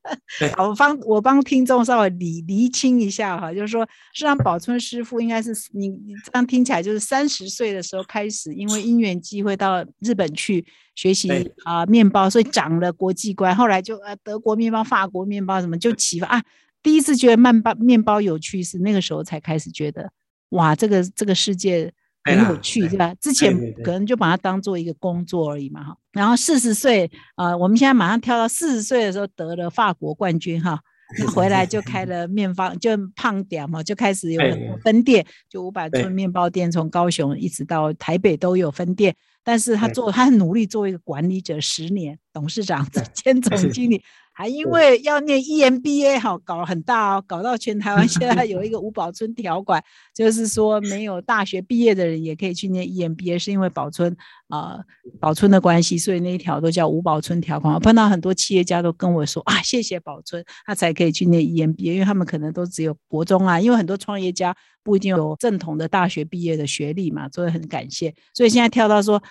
[0.56, 11.52] 好，我帮我帮听众稍微理厘清一下哈，就是说，实际上宝春师傅应该是你你这样听起来就是三十岁的时候开始，因为因缘机会到日本去学习对。
[11.64, 16.42] 啊、面包，所以长了国际观，后来就呃德国面包、法国面包什么就启发啊，
[16.82, 20.10] 第一次觉得面包面包有趣是那个时候才开始觉得
[20.50, 21.92] 哇，这个这个世界
[22.24, 23.14] 很有趣，对对吧？
[23.20, 25.96] 之前可能就把它当做一个工作而已嘛，哈。
[26.12, 30.80] 然后四十岁，呃，我们现在马上跳到四十岁的时候得了法国冠军， 哈。
[31.18, 39.16] 那回来就开了面方，就胖点嘛，就开始有哎很多分店，就五百对村面包店，从高雄一直到台北都有分店。
[39.50, 44.00] 但是他做，他很努力做一个管理者，十年董事长 兼总经理，
[44.32, 49.82] 还因对为要念 E EMBA 哈，搞了很大哦，搞到全台湾 现在有一个五保村条款，
[50.14, 54.84] 就是说没有大学毕业的人也可以去念 E EMBA，是因为保村啊、呃
[55.18, 57.74] 保村的关系，所以那一条都叫五保村条款。
[57.74, 68.14] 我碰到很多企业家都跟我说啊，谢谢保村，他才可以去念 E EMBA，因为他们可能都只有国中啊，因为很多创业家不一定有正统的大学毕业的学历嘛，所以很感谢。
[68.34, 69.22] 所以现在跳到说，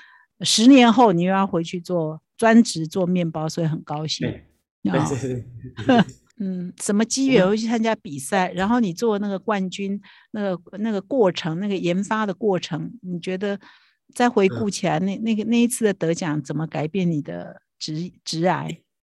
[0.41, 4.27] 十年后你又要回去做专职做面包，所以很高兴。
[4.81, 4.91] 对
[6.41, 8.49] 嗯，什么机缘会去参加比赛？
[8.53, 9.99] 然后你做那个冠军，
[10.31, 13.59] 那个那个过程，那个研发的过程，你觉得
[14.15, 18.73] 再回顾起来，那那个那一次的得奖，怎么改变你的职职涯？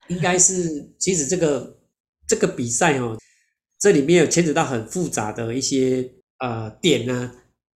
[0.08, 1.78] 应该是其实这个
[2.26, 3.18] 这个比赛哦，
[3.78, 7.32] 这里面有牵扯到很复杂的一些呃点呢，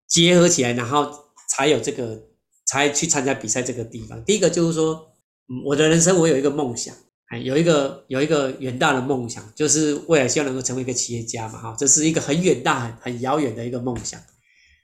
[0.08, 1.12] 结合起来，然后
[1.49, 2.21] 才有这个
[2.65, 4.23] 才去参加比赛这个地方。
[4.26, 5.12] 第一个就是说，
[5.65, 6.95] 我的人生我有一个梦想，
[7.28, 14.19] 哎，有一个有一个远大的梦想，就是未来希望能够成为一个企业家嘛，哈，这是一个很远大、很很遥远的一个梦想。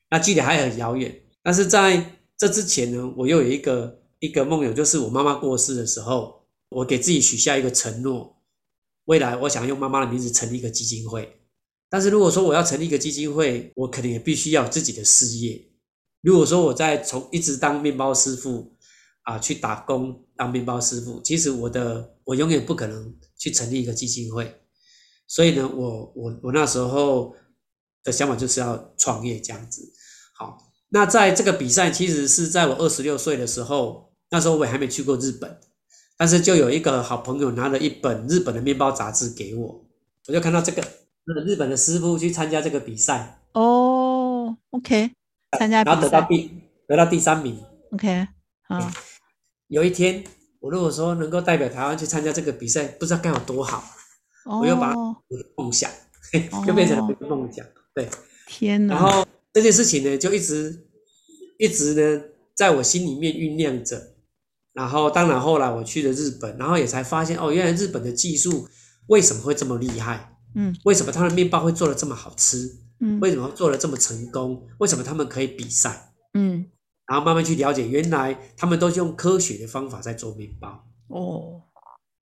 [0.09, 8.41] 那距离还很遥远，但是在这之前呢，我又有一个一个梦想，就是我妈妈过世的时候，我给自己许下一个承诺，
[9.05, 11.37] 未来我想用妈妈的名字成立一个基金会。
[11.89, 15.69] 但是如果说我要成立一个基金会，我可能也必须要有自己的事业。
[16.21, 18.75] 如果说我在从一直当面包师傅
[19.23, 24.61] 啊去打工当面包师傅，其实我的我永远不可能去成立一个基金会。
[25.27, 27.35] 所以呢，我我我那时候
[28.03, 29.91] 的想法就是要创业这样子。
[30.33, 35.59] 好，那在这个比赛其实是在我二十六岁的时候，那时候我也还没去过日本，
[36.17, 39.85] 但是就有一个好朋友拿了一本日本的面包杂志给我，
[40.27, 40.83] 我就看到这个
[41.45, 45.11] 日本的师傅去参加这个比赛，哦，OK，
[45.57, 46.51] 参加然后得到第
[46.87, 47.63] 得到第三名。
[47.91, 48.27] ，OK，
[48.63, 48.91] 好，
[49.67, 50.23] 有一天，
[50.59, 53.83] 我如果说能够代表台湾去参加这个比赛，不知道该有多好。
[54.45, 55.91] 我又把哦，我的梦想，
[56.65, 57.65] 就变成了我的梦想。
[57.93, 58.09] 对，
[58.47, 60.87] 天哪，然后这件事情呢，就一直
[61.59, 62.23] 一直呢，
[62.55, 64.15] 在我心里面酝酿着。
[64.71, 68.67] 然后，当然后来我去了日本，然后也才发现哦，原来日本的技术
[69.07, 70.37] 为什么会这么厉害？
[70.55, 72.77] 嗯为什么他的面包会做的这么好吃？
[72.99, 74.67] 嗯为什么做的这么成功？
[74.79, 76.13] 为什么他们可以比赛？
[76.33, 76.69] 嗯，
[77.07, 80.85] 然后慢慢去了解，原来他们都是用科学的方法在做面包。
[81.07, 81.61] 哦，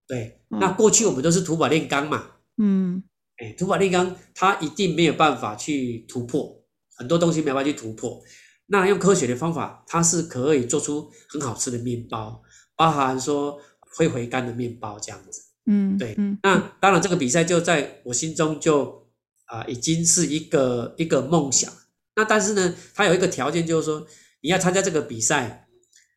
[0.08, 3.04] 对，嗯那过去我们都是土法炼钢嘛，嗯
[3.38, 6.64] 哎，土法炼钢它一定没有办法去突破，
[6.96, 8.22] 很多东西没有办法去突破。
[8.68, 12.42] 那用科学的方法，它是可以做出很好吃的面包，
[12.76, 13.60] 包含说
[13.96, 15.42] 会回甘的面包这样子。
[15.68, 19.06] 嗯，对嗯，那当然，这个比赛就在我心中就
[19.46, 21.72] 啊、已经是一个一个梦想。
[22.16, 24.08] 那但是呢，它有一个条件，就是说
[24.42, 25.68] 你要参加这个比赛，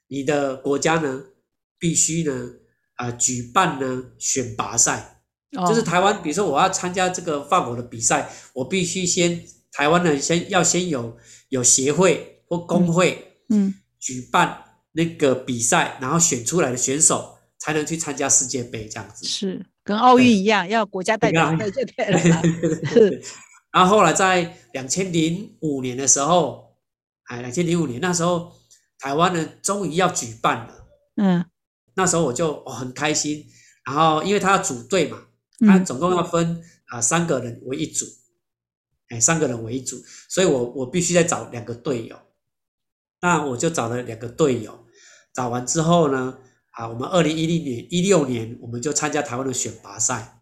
[0.08, 1.22] 你的国家呢
[1.78, 2.50] 必须呢
[2.94, 11.16] 啊、举办呢选拔赛，就是哦台湾，比如说我要参加这个法国的比赛，我必须先台湾呢先要先有
[11.50, 13.74] 有协会或工会嗯。
[13.98, 19.24] 举办那个比赛，然后选出来的选手才能去参加世界杯这样子。
[19.24, 22.18] 是跟奥运一样，要国家代表队就对了。
[22.90, 23.22] 是。
[23.70, 26.76] 然后后来在两千零五年的时候，
[27.26, 28.52] 哎，两千零五年那时候，
[28.98, 30.86] 台湾呢终于要举办了。
[31.16, 31.44] 嗯
[31.94, 33.46] 那时候我就、哦、很开心。
[33.84, 35.18] 然后因为他要组队嘛，
[35.66, 38.04] 他嗯总共要分啊、三个人为一组，
[39.08, 39.96] 哎，三个人为一组，
[40.28, 42.18] 所以我我必须再找两个队友。
[43.20, 44.86] 那我就找了两个队友，
[45.34, 46.38] 找完之后呢，
[46.80, 50.40] 啊，我们二零一零年、一六年我们就参加台湾的选拔赛。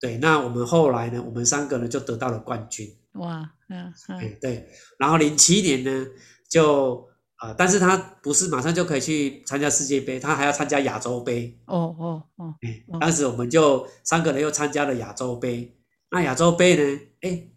[0.00, 2.88] 对，那我们后来呢，我们三个呢就得到了冠军。
[3.12, 6.06] 哇，嗯哎嗯，对，然后零七年呢，
[6.50, 11.56] 就啊、呃但是他不是马上就可以去参加世界杯，他还要参加亚洲杯。
[11.66, 15.78] 哦哦哦，哎哦，当时我们就三个人又参加了亚洲杯。
[16.10, 17.50] 那亚洲杯呢，哎，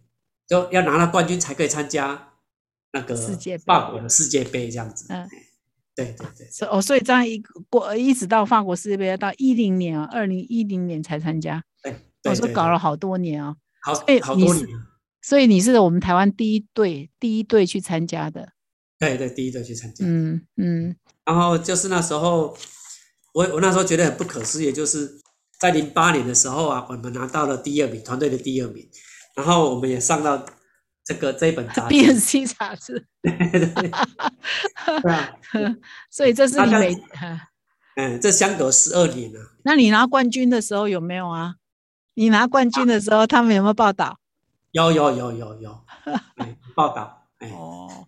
[0.46, 2.34] 就要拿到冠军才可以参加
[2.91, 5.08] 那个世界杯法国的世界杯这样子。
[5.10, 5.28] 嗯
[5.96, 13.56] 对对对，所以哦，所以这样一个过一直到法国世界杯到一零年啊，二零一零年才参加，对对我说搞了好多年啊。
[13.82, 14.68] 好好多年。
[15.22, 18.50] 所以你是我们台湾第一队第一队去参加的，
[19.00, 20.06] 对对，第一队去参加。
[20.06, 22.56] 嗯嗯然后就是那时候，
[23.34, 25.20] 我我那时候觉得很不可思议，就是
[25.60, 28.88] 在零八年的时候啊，我们拿到了第二名，团队的第二名，
[29.36, 30.46] 然后我们也上到
[31.06, 35.38] 这个这一本杂志，，BNC 杂志， 对啊，
[36.10, 37.50] 所以这是每，哈。
[37.96, 41.56] 嗯，这相隔十二年了、那你拿冠军的时候有没有啊？
[42.15, 44.20] 你拿冠军的时候，他们有没有报道？
[44.72, 45.86] 有有有有有，
[46.76, 47.30] 报道。
[47.54, 48.08] 哦，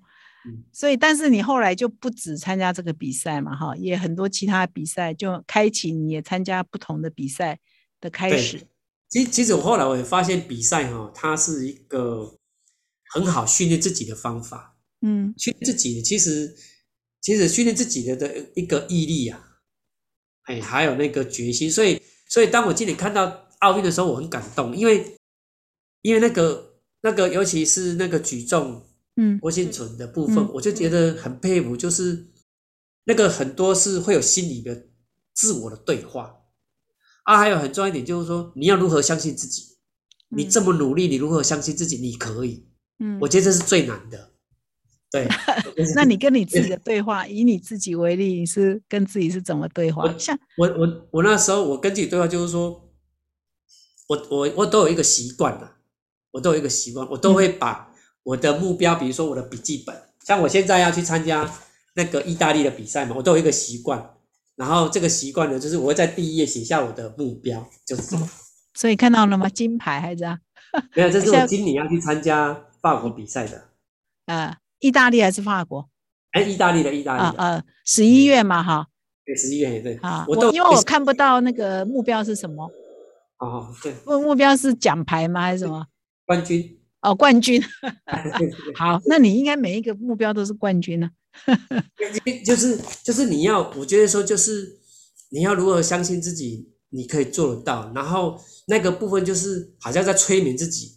[0.73, 7.59] 所以但是你后来就不止参加这个比赛嘛，哈，也很多其他比赛就开启你也参加不同的比赛
[8.01, 8.67] 的开始。
[9.07, 12.35] 其其实我后来我也发现比赛哈，它是一个
[13.09, 14.77] 很好训练自己的方法。
[15.01, 16.55] 嗯，训练自己其实
[17.21, 19.59] 其实训练自己的的一个毅力啊，
[20.43, 21.71] 哎，还有那个决心。
[21.71, 25.17] 所以所以当我今年看到奥运的时候，我很感动，因为
[26.01, 28.83] 因为那个那个尤其是那个举重。
[29.19, 32.27] 嗯，郭幸存的部分，我就觉得很佩服，就是
[33.05, 34.89] 那个很多是会有心理的
[35.33, 36.43] 自我的对话
[37.23, 39.79] 啊，还有很重要一点就是说，你要如何相信自己？
[40.29, 41.97] 你这么努力，你如何相信自己？
[41.97, 42.69] 你可以？
[42.99, 44.31] 嗯，我觉得这是最难的。
[45.09, 45.27] 对，
[45.95, 50.13] 那你跟你自己的对话，以你自己为例，你是跟自己是怎么对话？
[50.17, 52.89] 像我我我那时候我跟自己对话，就是说，
[54.07, 55.69] 我我我都有一个习惯的，
[56.31, 57.93] 我都有一个习惯，我都会把。
[58.23, 61.49] 我的目标，比如说我的笔记本，像我现在要去参加
[61.93, 64.15] 那个意大利的比赛嘛，我都有一个习惯。
[64.57, 68.29] 然后这个习惯呢，就是我会在第一页写下我的目标，就是这么。
[68.73, 69.47] 所以看到了吗？
[69.47, 70.37] 金牌还是啊？
[70.93, 73.69] 没有，这是我 今年要去参加法国比赛的。
[74.25, 75.89] 呃，意大利还是法国？
[76.31, 77.21] 哎，意大利的，意大利。
[77.21, 78.87] 啊呃，十一月嘛，哈。
[79.25, 79.95] 对，十一月也对。
[79.97, 82.69] 啊，我因为我看不到那个目标是什么。
[83.39, 83.93] 哦，对。
[84.05, 85.41] 目目标是奖牌吗？
[85.41, 85.85] 还是什么？
[86.25, 86.73] 冠军。
[87.01, 87.63] 哦，冠军，
[88.75, 91.09] 好，那你应该每一个目标都是冠军呢。
[92.43, 94.79] 就是就是你要，我觉得说就是
[95.29, 97.91] 你要如何相信自己，你可以做得到。
[97.93, 100.96] 然后那个部分就是好像在催眠自己，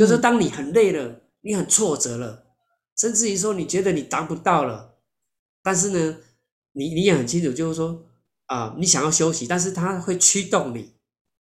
[0.00, 2.46] 就是当你很累了，你很挫折了，
[2.96, 4.98] 甚至于说你觉得你达不到了，
[5.62, 6.16] 但是呢，
[6.72, 8.08] 你你也很清楚，就是说
[8.46, 10.94] 啊，你想要休息，但是它会驱动你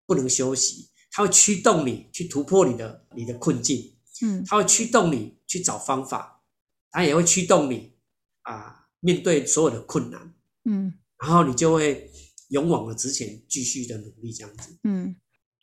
[0.06, 0.88] 不能休息。
[1.10, 6.42] 它会驱动你去突破你的你的困境，嗯，它会驱动你去找方法，
[6.90, 7.94] 它也会驱动你
[8.42, 10.34] 啊面对所有的困难，
[10.64, 12.10] 嗯，然后你就会
[12.48, 15.16] 勇往的直前，继续的努力这样子，嗯，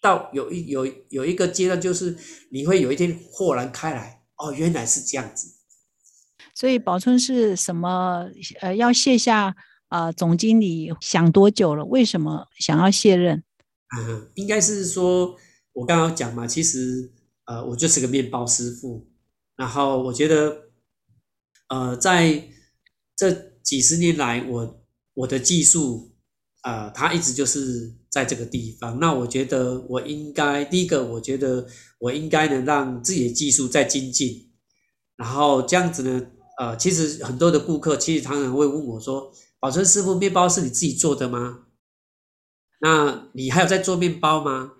[0.05, 2.15] 到有一有有一个阶段，就是
[2.51, 5.47] 你会有一天豁然开来，哦，原来是这样子。
[6.53, 8.29] 所以宝春是什么？
[8.61, 9.55] 呃，要卸下
[9.87, 11.83] 啊总经理想多久了？
[11.85, 13.43] 为什么想要卸任？
[13.97, 15.35] 嗯，应该是说，
[15.73, 17.11] 我刚刚讲嘛，其实
[17.45, 19.07] 呃，我就是个面包师傅，
[19.55, 20.69] 然后我觉得，
[21.69, 22.49] 呃，在
[23.15, 23.31] 这
[23.63, 26.14] 几十年来，我我的技术，
[26.65, 28.99] 呃，他一直就是在这个地方。
[28.99, 31.67] 那我觉得我应该第一个，我觉得
[31.99, 34.49] 我应该能让自己的技术再精进，
[35.15, 36.25] 然后这样子呢，
[36.57, 41.65] 呃，其实很多的顾客其实常常会问我说：“宝春师傅，面包是你自己做的吗？”
[42.81, 44.71] 那你还有在做面包吗？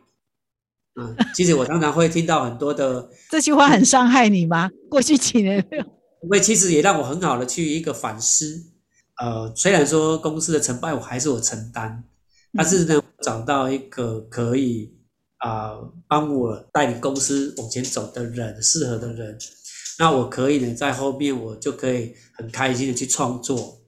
[1.00, 4.72] 嗯，其实我常常会听到很多的 这句话，很伤害你吗？
[4.90, 5.64] 过去几年，
[6.24, 8.72] 因为其实也让我很好的去一个反思。
[9.20, 12.04] 呃，虽然说公司的成败我还是我承担，
[12.54, 14.98] 但是呢，找到一个可以
[15.38, 19.38] 啊帮我带领公司往前走的人，适合的人，
[20.00, 23.82] 那我可以呢在后面我就可以很开心的去创作，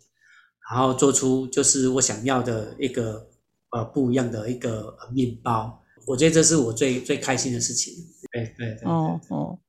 [0.70, 3.30] 然后做出就是我想要的一个。
[3.70, 7.94] 呃，不一样的一个面包，我觉得这是我最最开心的事情。
[8.32, 8.90] 对对对。
[8.90, 9.60] 哦哦，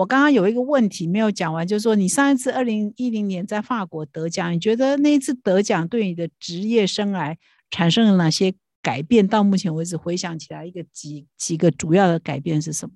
[0.00, 7.36] 我刚刚有一个问题没有讲完，就是说你上一次二零一零年在法国得奖，你觉得那一次得奖对你的职业生涯
[7.70, 9.28] 产生了哪些改变？
[9.28, 12.94] 到目前为止回想起来，一个几几个主要的改变是什么？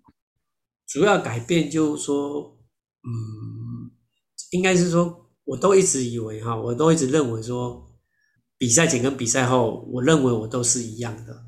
[0.87, 2.57] 主要改变就是说，
[3.03, 3.93] 嗯，
[4.53, 7.85] 应该是说，我都一直以为哈，我都一直认为说。
[8.57, 11.45] 比赛前跟比赛后，我认为我都是一样的，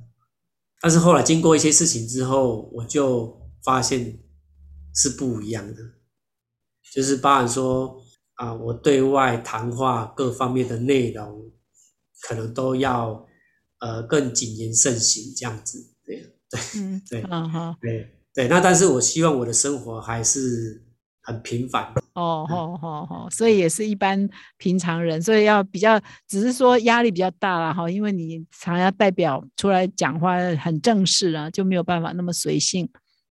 [0.82, 4.18] 但是后来经过一些事情之后，我就发现
[4.96, 5.82] 是不一样的，
[6.92, 8.02] 就是包含说
[8.34, 11.52] 啊，我对外谈话各方面的内容，
[12.22, 13.24] 可能都要
[13.78, 16.60] 呃更谨言慎行这样子，对对
[17.08, 20.82] 对，嗯好，对对，那但是我希望我的生活还是。
[21.28, 32.88] 很平凡哦，好好好，所以也是一般平常人，所以要比较，只是说压力比较大了哈，因为你常要代表出来讲话很正式啊，就没有办法那么随性。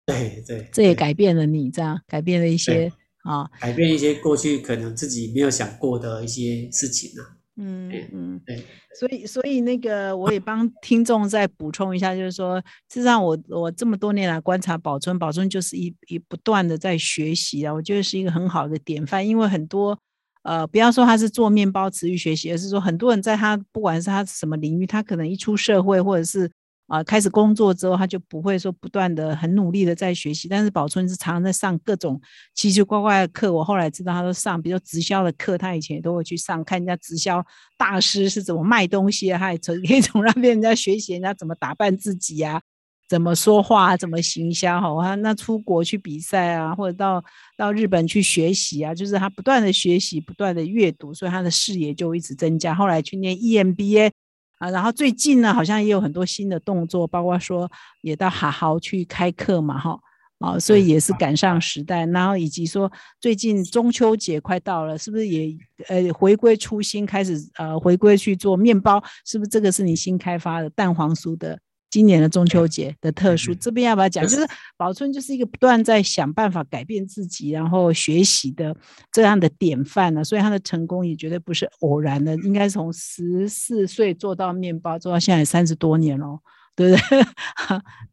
[0.07, 2.91] 对 对，这也改变了你，这样改变了一些
[3.25, 7.23] 啊，改变一些过去可能自己没有想过的一些事情呢。
[7.59, 8.63] 嗯嗯，对，
[9.01, 12.61] 所以所以那个我也帮听众再补充一下，就是说，
[12.93, 19.99] 事实上我我这么多年来观察宝春，宝春就是一一不断的在学习啊，我觉得是一个很好的典范，因为很多
[20.43, 26.51] 呃，不要说他是做面包持续学习，而是说很多人在他不管是他什么领域，他可能一出社会或者是
[26.87, 30.47] 啊，开始工作之后，他就不会说不断的很努力的在学习。
[30.47, 32.21] 但是宝春是常常在上各种
[32.55, 33.53] 奇奇怪怪的课。
[33.53, 37.45] 我后来知道他都上，比如直销的课，他以前也都会去上，看人家直销
[37.77, 42.63] 大师是怎么卖东西啊，他也从 可以从那边人家学习人家怎么打扮自己啊，
[43.09, 44.81] 怎么说话，怎么行销。
[44.81, 47.21] 哈，那出国去比赛啊，或者到
[47.57, 52.73] 到日本去学习啊，就是他不断的学习，不断的阅读，所以他的视野就一直增加。
[52.73, 54.13] 后来去念 EMBA。
[54.59, 59.99] 啊，然后最近呢，好像也有很多新的动作，包括说也到好好去开课嘛，哈，
[60.39, 62.07] 啊，所以也是赶上时代。
[62.07, 62.91] 然后以及说
[63.21, 65.55] 最近中秋节快到了，是不是也
[65.89, 69.03] 呃回归初心，开始呃回归去做面包？
[69.25, 71.59] 是不是这个是你新开发的蛋黄酥的？
[71.97, 74.23] 今年的中秋节的特殊，这边要不要讲？
[74.23, 78.77] 就是宝春就是一个不断在想办法改变自己，然后学习的
[79.11, 80.23] 这样的典范呢。
[80.23, 86.39] 所以他的成功也绝对不是偶然的，应该从十四岁做到面包，做到现在三十多年喽，
[86.75, 87.27] 对不对？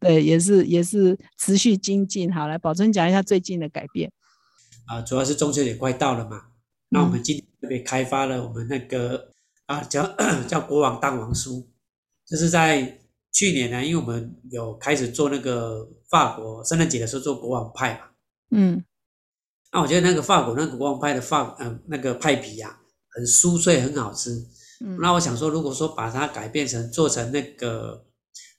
[0.00, 2.32] 对，也是也是持续精进。
[2.32, 4.10] 好，来宝春讲一下最近的改变。
[4.86, 6.40] 啊，主要是中秋节快到了嘛，
[6.88, 9.28] 那我们今天特别开发了我们那个
[9.66, 10.16] 啊叫
[10.48, 11.66] 叫国王蛋黄酥，
[12.24, 13.00] 就是在。
[13.34, 18.06] 去年呢，因为我们有开始做那个法国圣诞节的时候做国王派嘛，
[18.52, 18.84] 嗯，
[19.72, 22.78] 那我觉得那个法国那个国王派的法，嗯，那个派皮呀，
[23.10, 24.30] 很酥脆，很好吃。
[24.84, 28.06] 嗯，那我想说，如果说把它改变成做成那个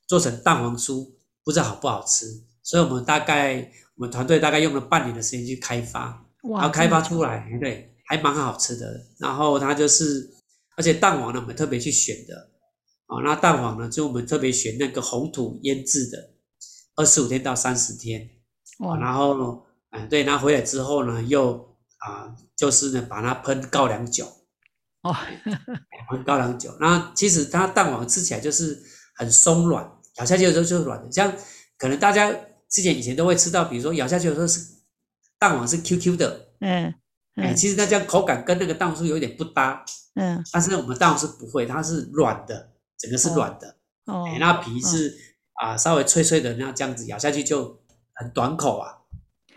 [0.07, 1.09] 做成蛋黄酥，
[1.45, 2.26] 不知道好不好吃。
[2.61, 9.05] 所以我们大概我们团队大概用了半年的时间去开发，然后开发出来，对，还蛮好吃的。
[9.19, 10.30] 然后它就是，
[10.76, 12.51] 而且蛋黄呢，我们特别去选的。
[13.08, 13.88] 啊，那蛋黄呢？
[13.88, 16.32] 就我们特别选那个红土腌制的，
[16.95, 18.28] 二十五天到三十天。
[18.80, 24.26] 哇，然后呢，嗯，对，拿回来之后呢，又啊，就是呢，把它喷高粱酒。
[25.03, 25.16] 哦，
[26.10, 26.76] 喷高粱酒。
[26.80, 28.82] 那其实它蛋黄吃起来就是
[29.16, 29.88] 很松软，
[30.18, 31.12] 咬下去的时候就是软的。
[31.12, 31.32] 像
[31.78, 32.32] 可能大家
[32.70, 34.60] 之前以前都会吃到，比如说咬下去的时候是
[35.38, 36.47] 蛋黄是 Q Q 的。
[36.62, 36.91] 嗯。
[37.36, 39.86] 哎，其实它这样口感跟那个蛋黄酥有点不搭。
[40.16, 40.43] 嗯。
[40.51, 42.72] 但是我们蛋黄酥不会，它是软的。
[42.98, 45.14] 整个是软的，哦，那皮是
[45.62, 47.82] 啊，稍微脆脆的，那这样子咬下去就
[48.14, 49.02] 很短口啊。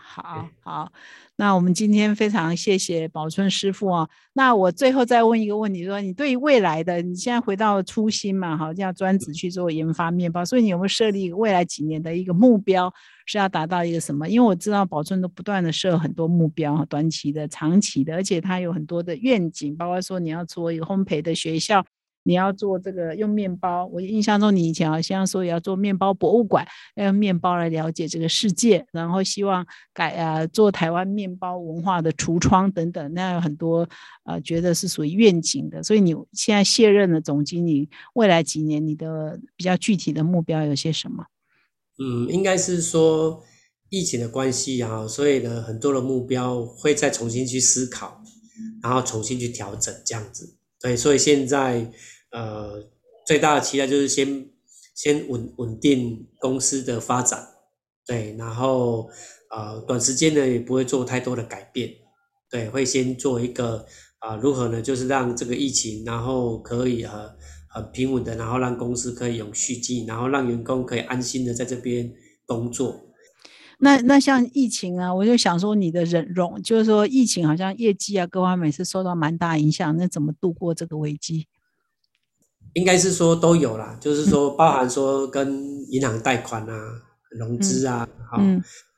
[0.01, 0.93] 好好，
[1.36, 4.11] 那我们今天非常谢谢宝春师傅哦。
[4.32, 12.93] 那我最后再问一个问题，说你对于未来的，你现在回到初心嘛，好，要专职去做研发面包，所以你有没有设立未来几年的一个目标，
[13.26, 14.28] 是要达到一个什么？
[14.28, 21.84] 因为我知道宝春都不断的设很多目标，短期的、长期的，而且它有很多的愿景，包括说你要做一个烘焙的学校。
[22.28, 33.88] 你要做这个用面包，我印象中你以前好像说要做面包博物馆，要用面包来了解这个世界，然后希望改啊做台湾面包文化的橱窗等等，那有很多
[34.26, 35.82] 呃觉得是属于愿景的。
[35.82, 41.24] 所以你现在卸任了总经理，未来几年你的比较具体的目标有些什么？
[41.98, 43.42] 嗯，应该是说
[43.88, 48.20] 疫情的关系啊，所以呢很多的目标会再重新去思考，
[48.82, 50.58] 然后重新去调整这样子。
[50.78, 51.90] 对，所以现在。
[52.30, 52.84] 呃，
[53.26, 54.50] 最大的期待就是先
[54.94, 57.46] 先稳稳定公司的发展，
[58.06, 59.08] 对，然后
[59.50, 61.90] 呃，短时间呢也不会做太多的改变，
[62.50, 63.86] 对，会先做一个
[64.18, 64.82] 啊，如何呢？
[64.82, 67.20] 就是让这个疫情，然后可以很
[67.70, 72.12] 很平稳的，然后让公司可以永续经营，然后让员工可以安心的在这边
[72.44, 73.04] 工作。
[73.78, 81.46] 那那像疫情啊，我就想说你的忍容，就是说疫情好像业绩啊各方面是受到蛮大影响，那怎么度过这个危机？
[82.78, 87.02] 应该是说都有啦，就是说包含说跟银行贷款啊、
[87.36, 88.38] 融资啊，好，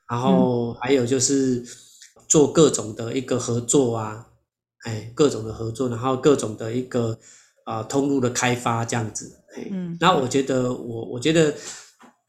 [0.07, 1.63] 然后还有就是
[2.27, 4.27] 做各种的一个合作啊，
[4.83, 7.17] 哎，各种的合作，然后各种的一个
[7.65, 9.31] 啊通路的开发这样子，
[9.71, 11.53] 嗯，那我觉得我我觉得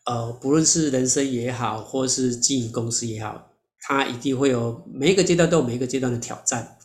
[0.06, 3.50] 呃，不论是人生也好，或是经营公司也好，
[3.82, 6.78] 它一定会有每一个阶段都有每一个阶段的挑战，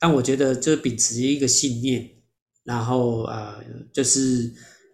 [0.00, 2.10] 但我觉得就秉持一个信念。
[2.64, 3.62] 然后呃，
[3.92, 4.50] 就是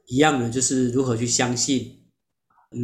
[0.09, 2.03] 一样的，就是如何去相信，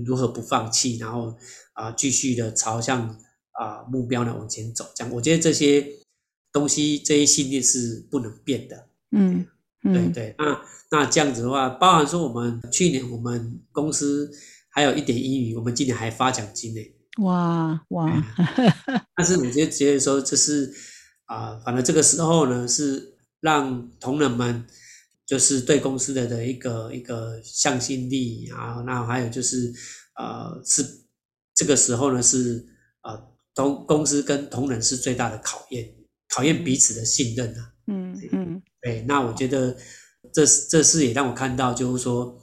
[0.06, 1.36] 如何不放弃，然后
[1.72, 3.18] 啊，继续的朝向
[3.50, 4.86] 啊目标呢往前走。
[4.94, 5.84] 这样，我觉得这些
[6.52, 8.88] 东西这些信念是不能变的。
[9.10, 9.44] 嗯，
[9.82, 10.34] 对对。
[10.38, 10.62] 那
[10.92, 14.30] 那这样子的话，包含说我们去年我们公司
[14.70, 16.80] 还有一点英语，我们今年还发奖金呢。
[17.24, 18.24] 哇哇！
[19.16, 20.72] 但是我觉得觉得说这是
[21.24, 23.15] 啊，反正这个时候呢是。
[23.46, 24.66] 让同仁们
[25.24, 29.72] 就是对公司的的一个一个向心力啊，那还有就是
[30.16, 30.82] 呃是
[31.54, 32.66] 这个时候呢是
[33.02, 33.10] 呃
[33.54, 35.94] 同公司跟同仁是最大的考验，
[36.28, 37.72] 考验彼此的信任啊。
[37.86, 39.76] 嗯嗯，对，那我觉得
[40.32, 42.36] 这这是也让我看到就是说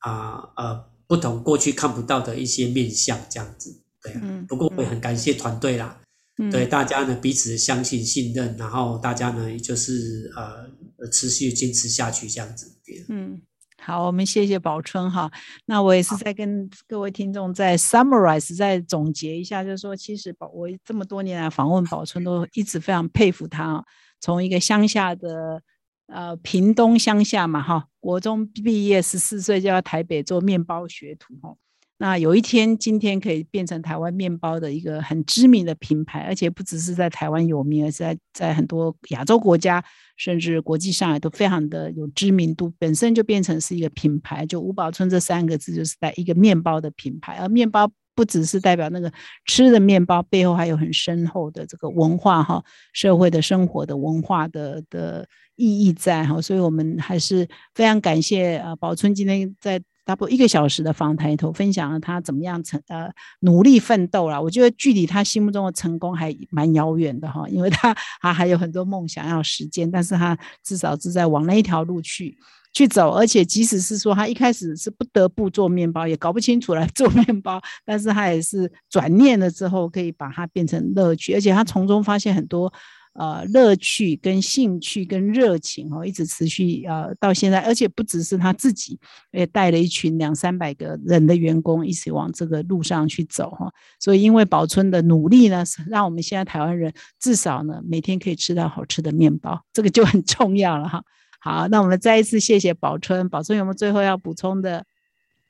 [0.00, 3.70] 啊呃不同过去看不到的一些面相，这样子，
[4.02, 4.20] 对啊。
[4.48, 6.00] 不过我也很感谢团队啦，
[6.48, 12.72] 对大家呢彼此相信信任，然后大家呢就是呃持续坚持下去这样子，
[13.08, 13.42] 嗯。
[13.82, 15.32] 好，我们谢谢宝春哈。
[15.64, 23.82] 那我也是在跟各位听众在 summarize，再总结一下，就是说，其实宝我这么多年来访问宝春，都一直非常佩服他。
[24.20, 25.62] 从一个乡下的
[26.08, 31.56] 呃屏东乡下嘛哈，国中毕业十四岁就要台北做面包学徒哈。
[32.02, 39.84] 那有一天，今天可以变成台湾面包的一个很知名的品牌，而且不只是在台湾有名，而是在在很多亚洲国家，
[40.16, 44.46] 甚至国际上也都非常的有知名度，本身就变成是一个品牌。
[44.46, 47.34] 就吴宝春这三个字，就是在一个面包的品牌。
[47.34, 49.12] 而面包不只是代表那个
[49.44, 56.40] 吃的面包，背后还有很深厚的这个文化哈，社会的生活的文化的的意义在哈。
[56.40, 59.82] 所以我们还是非常感谢啊，宝春今天在。
[60.06, 63.08] 差不多一个小时的访谈里头，分享了他怎么样成呃
[63.40, 64.42] 努力奋斗了。
[64.42, 72.36] 我觉得距离他心目中的成功还蛮遥远的哈，因为他他还有很多梦想要实践，但是他至少是在往那一条路去
[72.72, 73.10] 去走。
[73.10, 82.72] 而且即使是说他一开始是不得不做面包，也搞不清楚来 做面包，但是他也是转念了之后，可以把它变成乐趣，而且他从中发现很多。
[83.20, 88.98] 呃，乐趣跟兴趣跟热情哦，一直持续呃到现在，而且不只是他自己，
[89.30, 93.70] 也带了一群两三百个人的员工一起往这个路上去走哈。
[93.98, 101.04] 所以因为宝春的努力呢，让我们现在台湾人至少呢每天可以吃到好吃的面包，这个就很重要了哈。
[101.40, 104.86] 好，那我们再一次谢谢宝春，宝春有没有最后要补充的？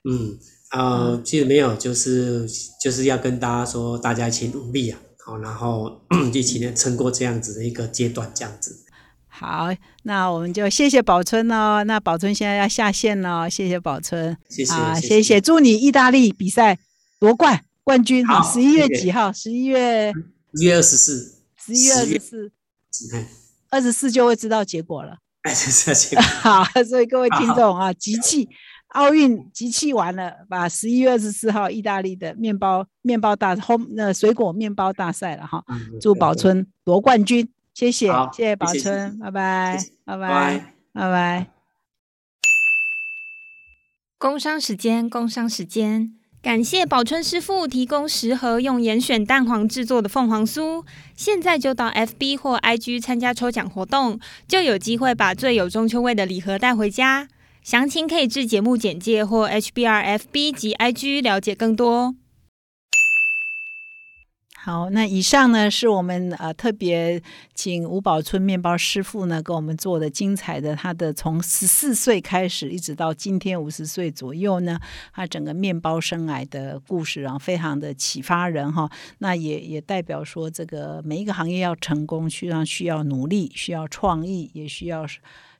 [0.03, 0.37] 嗯，
[0.71, 2.45] 啊，其实没有，就是
[2.83, 4.99] 就是要跟大家说，大家一起努力啊。
[5.23, 6.01] 好，然后
[6.33, 8.85] 一起呢撑过这样子的一个阶段，这样子。
[9.27, 9.69] 好，
[10.03, 11.83] 那我们就谢谢宝春哦。
[11.85, 14.37] 那宝春现在要下线了，谢谢宝春。
[14.49, 16.77] 谢谢，谢谢，祝你意大利比赛
[17.19, 18.25] 夺冠冠军。
[18.25, 19.31] 好，十一月几号？
[19.31, 20.11] 十一月
[20.53, 21.43] 一月二十四。
[21.65, 22.51] 十一月二十四。
[23.69, 25.17] 二十四就会知道结果了。
[25.43, 26.19] 哎，谢谢。
[26.19, 28.49] 好，所以各位听众啊，集气。
[28.91, 35.63] 奥运集气完了，把十一月二十四号意大利的面包面包大后那水果面包大赛了哈，
[36.01, 41.47] 祝宝春夺冠军，谢谢谢谢宝春，拜拜拜拜拜拜。
[44.17, 50.83] 工商时间，工商时间，感谢宝春师傅提供十盒用严选蛋黄制作的凤凰酥，
[51.15, 54.19] 现在就到 FB 或 IG 参加抽奖活动，
[54.49, 57.29] 就有机会把最有中秋味的礼盒带回家。
[57.61, 62.15] 详情可以至节目简介或 HBRFB 及 IG 了解更多。
[64.63, 67.19] 好，那以上呢是我们呃特别
[67.55, 74.79] 请吴宝春面包师傅呢给我们做的精彩的他的从十四岁开始一直到今天五十岁左右呢，
[75.13, 78.87] 他整个面包生涯的故事，啊非常的启发人哈。
[79.17, 85.07] 那也也代表说，这个每一个行业要成功，需要需要努力，需要创意，也需要。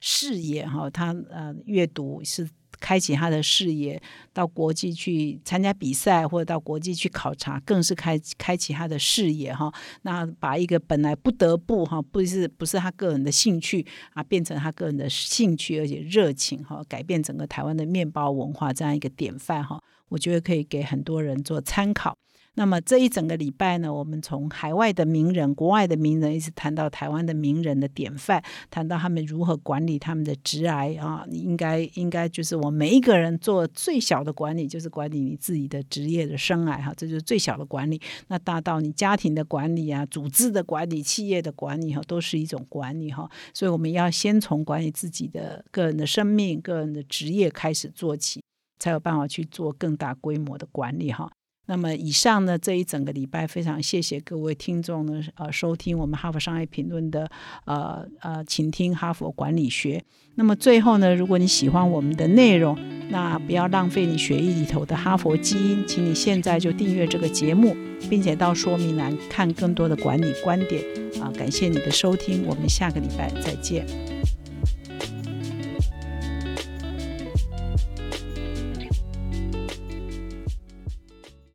[0.04, 2.48] 视野哈，他呃阅读是
[2.82, 4.02] 开启他的视野，
[4.32, 9.72] 到国际去参加比赛或者到国际去考察，更是开开启他的视野哈。
[10.02, 22.16] 那把一个本来不得不哈，不是不是他个人的兴趣啊，变成他个人的兴趣，而且热情哈，改变整个台湾的面包文化这样一个典范哈，我觉得可以给很多人做参考。
[22.54, 37.98] 那么这一整个礼拜呢，我们从海外的名人、国外的名人，一直谈到台湾的名人的典范，谈到他们如何管理他们的职癌啊，应该应该就是我们每一个人做最小的管理，就是管理你自己的职业的生癌哈，这就是最小的管理。
[38.28, 43.26] 那大到你家庭的管理啊、组织的管理、企业的管理哈，都是一种管理哈。
[43.54, 48.42] 所以我们要先从管理自己的个人的生命、个人的职业开始做起，
[48.78, 51.32] 才有办法去做更大规模的管理哈。
[51.66, 57.30] 那么以上呢，这一整个礼拜非常谢谢各位听众呢，呃，收听我们哈佛商业评论的，
[57.64, 60.02] 呃呃，请听哈佛管理学。
[60.34, 62.76] 那么最后呢，如果你喜欢我们的内容，
[63.10, 67.76] 那不要浪费你学艺里头的哈佛基因，请你现在就订阅这个节目，
[68.10, 70.82] 并且到说明栏看更多的管理观点。
[71.20, 73.86] 啊，感谢你的收听，我们下个礼拜再见。